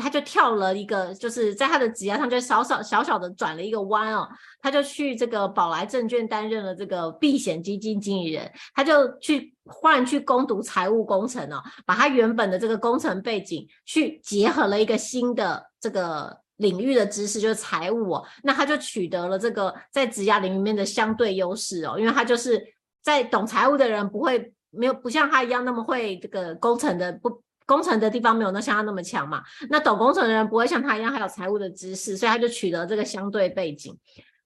[0.02, 4.28] 他就跳了一个，就是在他的职业上就小小小小的转了一个弯哦，
[4.60, 22.62] 他就去这个宝来证券担任了这个避险基金经理人，他就去换去攻读财务工程哦，把他原本的这个工程背景去结合了一个新的这个领域的知识，就是财务哦，那他就取得了这个在职涯里面的相对优势哦，因为他就是
[23.02, 27.42] 在懂财务的人不会没有不像他一样那么会这个工程的不。
[27.68, 33.96] 工程的地方没有那像他那么强嘛，那懂工程的人不会像他一样还有财务的知识，所以他就取得这个相对背景。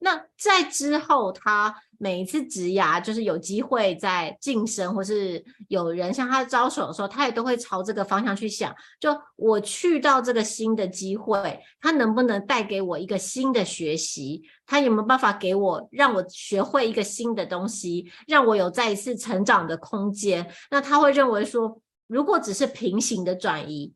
[0.00, 14.42] 那在之后，他每一次职涯就是有机会在晋升，或是有人向他招手的时候，他也都会朝这个方向去想：就我去到这个新的机会，他能不能带给我一个新的学习？
[14.66, 20.50] 他有没有办法给我让我学会一个新的东西，让我有再一次成长的空间？
[20.72, 21.80] 那他会认为说。
[22.12, 23.94] 如果只是平行的转移，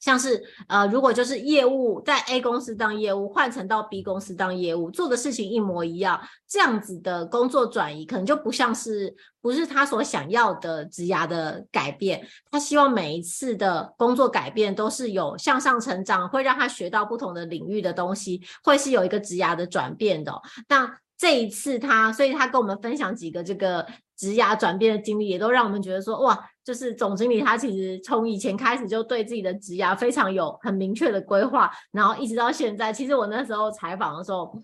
[0.00, 12.26] 像是呃，如果就是业务在 A 公司当业务，换成到 B 公司当业务，做的事情一模一样，这样子的工作转移，可能就不像是不是他所想要的职涯的改变。
[12.50, 20.32] 他希望每一次的工作改变都是有向上成长，会让他学到不同的领域的东西，会是有一个职涯的转变的。
[20.68, 26.48] 那这一次他，所以他跟我们分享几个这个职涯转变的经历，也都让我们觉得说，哇。
[26.64, 32.92] 就是总经理，他其实从以前开始就对自己的职涯非常有很明确的规划，然后一直到现在。
[32.92, 34.56] 其实我那时候采访的时候，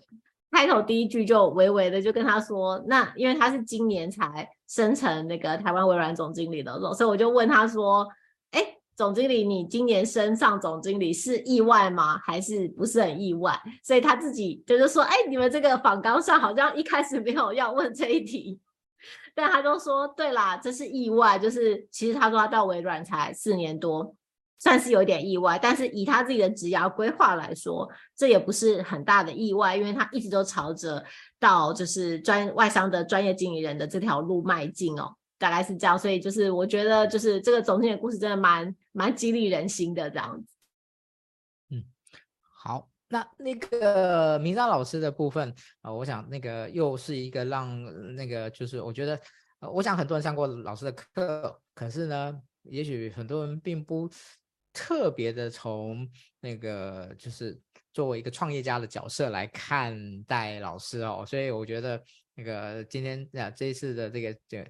[0.49, 8.07] 开头第一句就微微的就跟他说，那因为他是今年才升成那个台湾微软总经理的，所以我就问他说，
[8.51, 8.65] 哎，
[8.99, 12.17] 总经理，你今年升上总经理是意外吗？
[12.17, 13.57] 还是不是很意外？
[13.81, 18.59] 所以他自己就是说，哎，你们这个访纲上好像一开始没有要问这一题。
[19.33, 21.39] 但他都说对啦，这是意外。
[21.39, 24.13] 就是其实他说他到微软才四年多，
[24.59, 25.57] 算是有点意外。
[25.57, 31.01] 但是以他自己的职涯规划来说，这也不是很大的意外，因为他一直都朝着
[31.39, 35.97] 到就是专外商的专业经理人的这条路迈进哦，大概是这样。
[35.97, 40.53] 所以就是我觉得就是这个总经理的故事真的蛮蛮激励人心的这样子。
[41.69, 41.85] 嗯，
[42.41, 42.91] 好。
[43.11, 49.19] 那那个明章老师的部分啊、我想那个又是一个让那个就是我觉得，
[49.61, 54.07] 我想很多人上过老师的课，可是呢，也许很多人并不
[54.71, 56.07] 特别的从
[56.39, 57.59] 那个就是
[57.93, 61.99] 作为一个创业家的角色来看待老师哦，所以我觉得
[62.35, 64.63] 那个今天啊这一次的这个这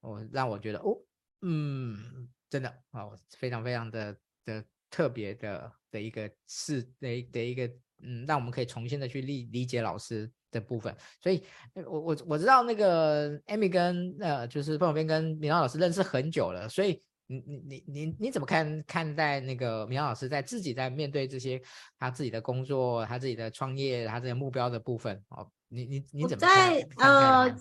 [0.00, 0.98] 我让我觉得哦，
[1.40, 7.70] 嗯，真的哦，非常非常的的特别的的一个事的的一个。
[8.02, 10.94] 嗯，让我们可以重新的去理理解老师的部分。
[11.18, 11.42] 所以，
[11.86, 16.68] 我我我知道那个 Amy 跟呃，就是范小编跟明章老师认识很久了。
[16.68, 21.58] 所以，你你你你你怎么看看待那个明章老师在自己在面对这些
[21.98, 25.18] 他自己的工作、他自己的创业、他这些目标的部分？
[25.28, 26.74] 哦，你你你怎么看？
[26.74, 27.56] 在呃，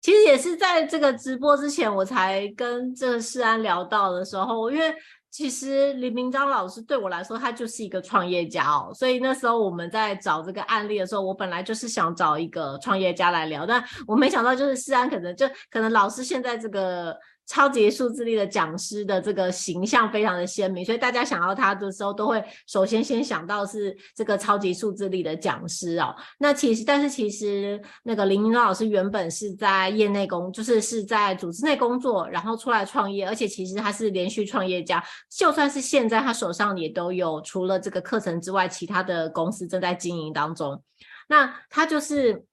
[0.00, 4.94] 其实也是在这个直播之前，我才跟这个世安聊到的时候，因为。
[5.30, 17.14] 其实李明章老师对我来说，他就是一个创业家哦，所以那时候我们在找这个案例的时候，我本来就是想找一个创业家来聊，但我没想到就是世安可能就可能老师现在这个。
[17.48, 26.14] 超级数字力的讲师的这个形象非常的鲜明，所以大家想到他的时候，都会首先先想到是这个超级数字力的讲师哦。
[26.38, 35.02] 那其实，但是其实那个林明章老师原本是在业内工，就是是在组织内工作，然后出来创业，而且其实他是连续创业家。
[35.30, 40.82] 就算是现在他手上也都有除了这个课程之外，其他的公司正在经营当中。
[41.28, 42.44] 那他就是。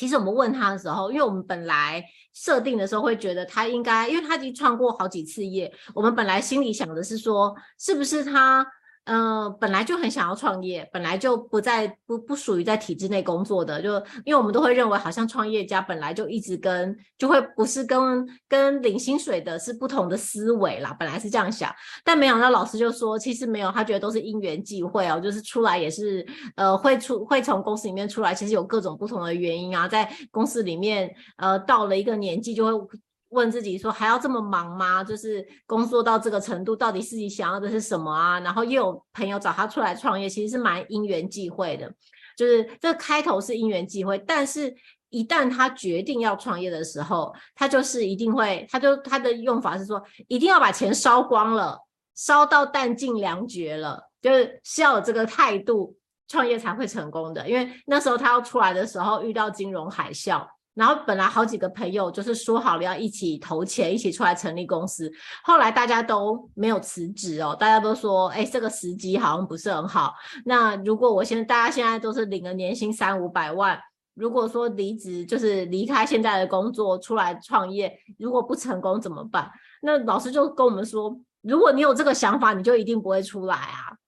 [0.00, 8.66] 其实我们问他的时候，因为我们本来设定的时候会觉得他应该，因为他已经创过好几次业，我们本来心里想的是说，是不是他？
[9.04, 13.94] 嗯、本来就很想要创业，本来就不在不不属于在体制内工作的，就
[14.24, 21.74] 因为我们都会认为，好像创业家本来就一直跟就会不是跟跟领薪水的是不同的思维啦，本来是这样想，
[22.04, 26.24] 但没想到老师就说，其实没有，他觉得都是因缘际会哦，就是出来也是
[26.54, 32.98] 呃会出会从公司里面出来，其实有各种不同的原因啊，在公司里面呃到了一个年纪就会。
[33.30, 35.02] 问自己说还要这么忙吗？
[35.02, 38.38] 就是工作到这个程度，到底自己想要的是什么啊？
[38.40, 41.92] 然后又有朋友找他出来创业，其实是蛮因缘际会的。
[42.36, 44.74] 就是这个开头是因缘际会，但是
[45.10, 51.78] 一旦他决定要创业的时候，他就是一定会，他就他的用法是说，一定要把钱烧光了，
[52.14, 55.96] 烧到弹尽粮绝了，就是是要有这个态度，
[56.28, 57.48] 创业才会成功的。
[57.48, 60.46] 因为那时候他要出来的时候，遇到金融海啸。
[60.80, 65.12] 然后本来好几个朋友就是说好了要一起投钱，一起出来成立公司。
[65.44, 70.14] 后来大家都没有辞职哦，大家都说，哎，这个时机好像不是很好。
[70.46, 73.78] 那如果我现在大家现在都是领个年薪三五百万，
[74.14, 79.50] 如果说离职就是离开现在的工作出来创业，如果不成功怎么办？
[79.82, 83.98] 那老师就跟我们说，如果你有这个想法，你就一定不会出来啊，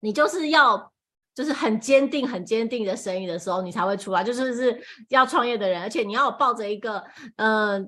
[0.00, 0.90] 你就是要。
[1.38, 4.24] 就是很坚定、很坚定的声音的时候，你才会出来。
[4.24, 4.76] 就是是
[5.08, 7.00] 要创业的人，而且你要抱着一个
[7.36, 7.80] 呃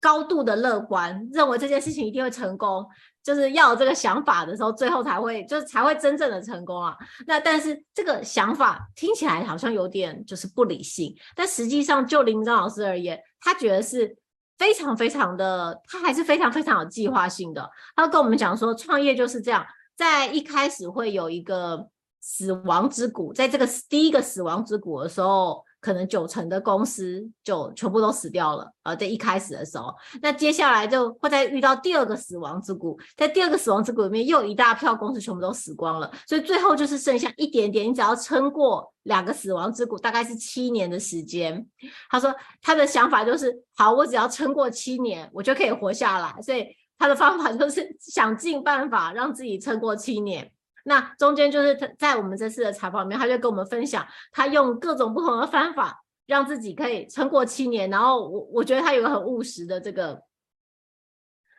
[0.00, 2.84] 高度的乐观，认为这件事情一定会成功。
[3.22, 6.96] 就是要有这个想法的时候，最后才会就是才会真正的成功啊。
[7.28, 14.16] 那但是这个想法听起来好像有点就是不理性，但实际上就林章老师而言，他觉得是
[14.58, 17.70] 非常非常的，他还是非常非常有计划性的。
[17.94, 19.64] 他跟我们讲说，创业就是这样，
[19.96, 21.88] 在一开始会有一个。
[22.30, 41.66] 死亡之谷，在这个第一个死亡之谷的时候，可能九成的公司就全部都死掉了，呃，在一开始的时候，那接下来就会再遇到第二个死亡之谷，在第二个死亡之谷里面又一大票公司全部都死光了，所以最后就是剩下一点点，你只要撑过两个死亡之谷，大概是七年的时间。
[42.10, 46.66] 他说他的想法就是，好，我只要撑过七年，我就可以活下来，所以
[46.98, 50.52] 他的方法就是想尽办法让自己撑过七年。
[50.88, 57.90] 那中间就是他在我们这次的采访里面，他就跟我们分享，他用各种不同的方法让自己可以撑过七年。
[57.90, 60.22] 然后我我觉得他有个很务实的这个，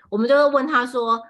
[0.09, 1.21] 我们就会问他说：“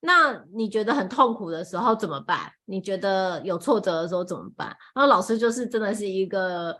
[0.00, 2.52] 那你觉得很痛苦的时候怎么办？
[2.66, 6.76] 你觉得有挫折的时候怎么办？”然后老师就是真的是一个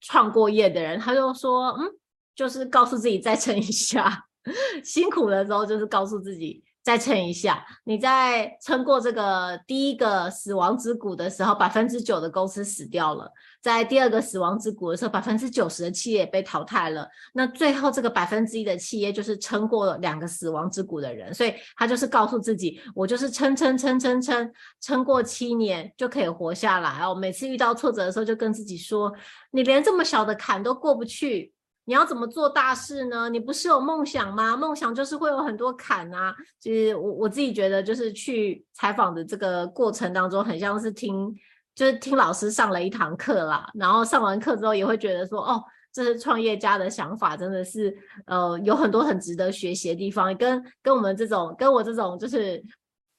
[0.00, 1.86] 创过业的人，他就说：“嗯，
[2.34, 4.24] 就是告诉自己再撑一下，
[4.82, 13.24] 辛苦的时候就是告诉自己。”再撑一下，你在撑过这个第一个死亡之谷的时候，百分之九的公司死掉了；
[13.62, 17.08] 在第二个死亡之谷的时候，百分之九十的企业被淘汰了。
[17.32, 27.14] 那最后这个百分之一的企业就是撑过两个死亡之谷的人，所以他就是告诉自己，我就是撑撑撑撑撑，撑过七年就可以活下来哦。
[27.14, 29.10] 每次遇到挫折的时候，就跟自己说，
[29.52, 31.54] 你连这么小的坎都过不去。
[31.86, 33.28] 你要怎么做大事呢？
[33.28, 34.56] 你不是有梦想吗？
[34.56, 36.34] 梦想就是会有很多坎啊。
[36.58, 41.34] 就是我我自己觉得，就是去采访的这个过程当中，很像是听，
[41.74, 43.68] 就是听老师上了一堂课啦。
[43.74, 45.62] 然后上完课之后，也会觉得说，哦，
[45.92, 47.94] 这是创业家的想法，真的是
[48.26, 50.34] 呃有很多很值得学习的地方。
[50.36, 52.64] 跟跟我们这种，跟我这种，就是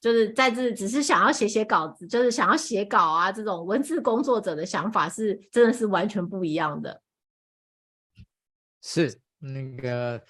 [0.02, 7.00] 就是在这只是想要写写稿子，就是想要写稿啊这种文字工作者的想法，是真的是完全不一样的。
[8.88, 10.24] 是那个，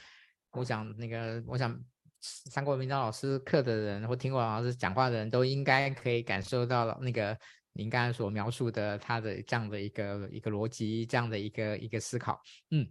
[0.51, 1.78] 我想那个，我想
[2.22, 7.38] 上过明章老师课的人，或听过老师讲话的人都应该可以感受到那个
[7.74, 12.41] 您刚才所描述的他的这样的一个一个逻辑，这样的一个一个思考。
[12.72, 12.88] 嗯，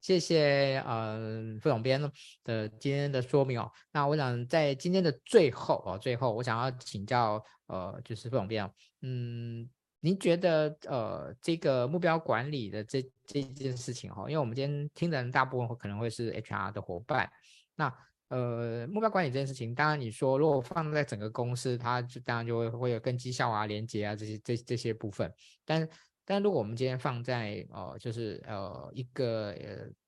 [0.00, 1.18] 谢谢呃
[1.60, 2.00] 副总编
[2.44, 3.68] 的今天的说明哦。
[3.90, 9.68] 那我想在今天的最后哦，最后我想要请教呃，就是副总编，嗯。
[10.04, 17.30] 您觉得呃，这个目标管理的这这件事情哈，因为我们今天听的人大部分可能会是 HR 的伙伴，
[17.76, 17.94] 那
[18.26, 25.32] 呃，目标管理这件事情，当然你说如果放在整个公司，它就当然就会会有跟绩效啊、连接啊这些这这些部分，
[25.64, 25.88] 但
[26.24, 29.52] 但如果我们今天放在呃，就是呃一个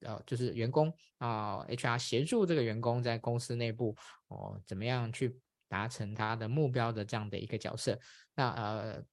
[0.01, 3.95] 呃呃就是员工啊、HR 协助这个员工在公司内部
[4.26, 5.38] 哦、怎么样去
[5.68, 7.97] 达成他的目标的这样的一个角色，
[8.34, 9.05] 那呃。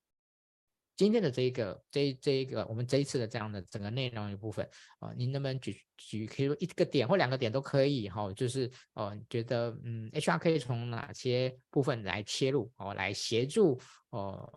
[1.02, 4.64] 今天的这一个这这一个我们这一次的这样的整个内容的部分
[5.00, 13.80] 啊，您能不能举举可以说一个点或两个点都可以哈，就是呃觉得嗯 HR 可以从哪些部分来切入哦，来协助
[14.12, 14.48] 呃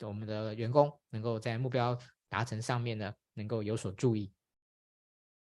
[0.00, 1.96] 我们的员工能够在目标
[2.28, 4.32] 达成上面呢能够有所注意。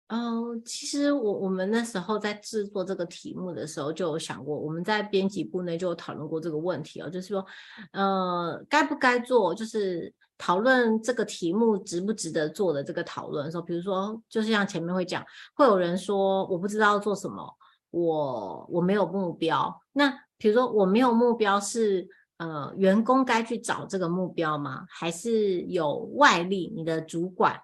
[0.07, 7.45] 嗯、其实我我们那时候在制作这个题目的时候就有想过，我们在编辑部内就有讨论过这个问题哦，就是说
[7.93, 10.13] 呃该不该做就是。
[10.37, 15.23] 讨论这个题目值不值得做的这个讨论的时候，比如说，就是像前面会讲，
[15.55, 17.55] 会有人说我不知道做什么，
[17.89, 19.81] 我我没有目标。
[19.93, 22.05] 那比如说我没有目标是
[22.37, 24.85] 呃员工该去找这个目标吗？
[24.89, 27.57] 还是有外力，你的主管、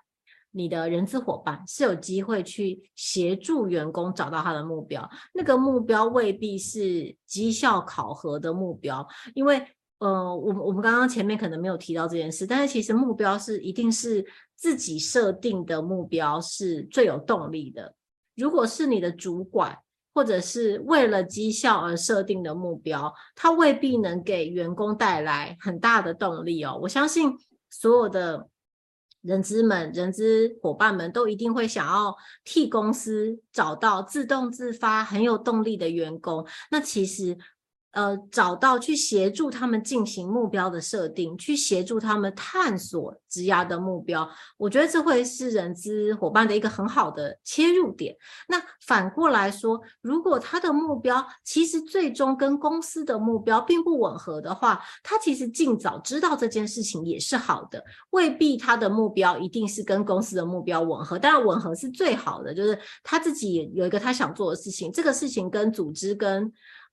[0.51, 5.09] 你的人资伙伴是有机会去协助员工找到他的目标？
[5.33, 9.05] 那个目标未必是绩效考核的目标，
[9.35, 9.67] 因为。
[10.01, 14.25] 呃，我们我们刚刚前面可能没有提到这件事，但是其实目标是一定是
[14.55, 17.93] 自己设定的目标是最有动力的。
[18.35, 19.77] 如果是你的主管
[20.11, 26.79] 或者是为了绩效而设定的目标，它未必能给员工带来很大的动力哦。
[26.81, 27.31] 我相信
[27.69, 28.49] 所有的
[29.21, 36.43] 人资们、人资伙伴们都一定会想要替公司找到自动自发、很有动力的员工。
[36.71, 37.37] 那其实。
[37.91, 48.15] 呃，找到去协助他们进行目标的设定，去协助他们探索职涯的目标，我觉得这会是人资伙伴的一个很好的切入点。
[48.47, 66.49] 那反过来说，如果他的目标其实最终跟公司的目标并不吻合的话，他其实尽早知道这件事情也是好的，未必他的目标一定是跟公司的目标吻合，当然吻合是最好的，就是他自己有一个他想做的事情，这个事情跟组织跟。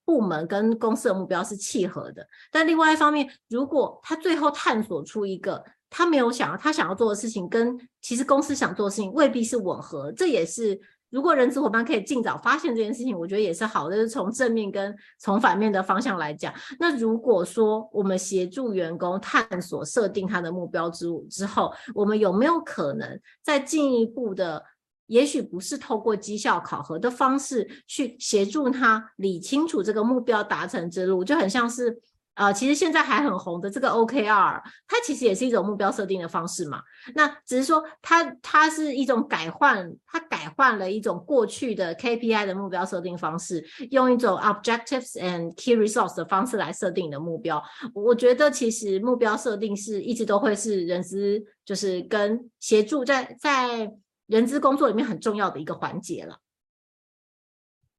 [0.09, 10.79] 部门跟公司的目标是契合的，但另外一方面，如果他最后探索出一个他没有想要他想要做的事情，跟其实公司想做的事情未必是吻合，这也是
[11.11, 16.51] 如果人资伙伴可以尽早发现这件事情，我觉得也是好的，就是从正面跟从反面的方向来讲。
[16.79, 24.63] 那如果说我们协助员工探索设定他的目标之之后，我们有没有可能再进一步的，
[25.09, 32.01] 也许不是透过绩效考核的方式去协助他理清楚这个目标达成之路，就很像是。
[32.35, 36.81] 呃，其实现在还很红的这个 OKR，它其实也是一种目标设定的方式嘛。
[37.13, 47.61] 那只是说它它是一种改换，它改换了一种过去的 KPI 的目标设定方式，用一种 Objectives and Key Results 的方式来设定你的目标。
[47.93, 53.91] 我觉得其实目标设定是一直都会是人资就是跟协助在在
[54.29, 56.39] 人资工作里面很重要的一个环节了。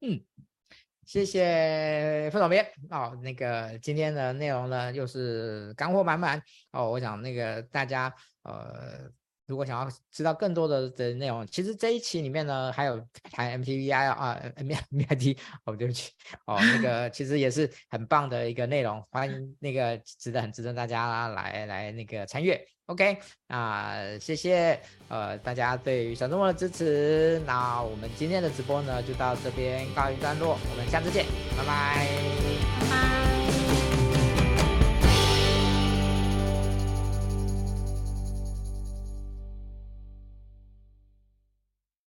[0.00, 0.24] 嗯。
[1.06, 8.14] 谢谢副总编哦，那个今天的内容呢又是干货满满哦，我想那个大家
[8.44, 9.10] 呃，
[9.46, 16.12] 如果想要知道更多的的内容，其实这一期里面呢还有谈 MTVI 啊，MIT 哦，对不起
[16.46, 22.56] 哦，那个其实也是很棒的一个内容，欢迎那个值得很值得大家来来那个参与。
[22.90, 27.40] OK，那谢谢呃大家对于小周末的支持。
[27.46, 31.24] 那我们今天的直播呢就到这边告一段落，我们下次见，
[31.56, 32.69] 拜拜。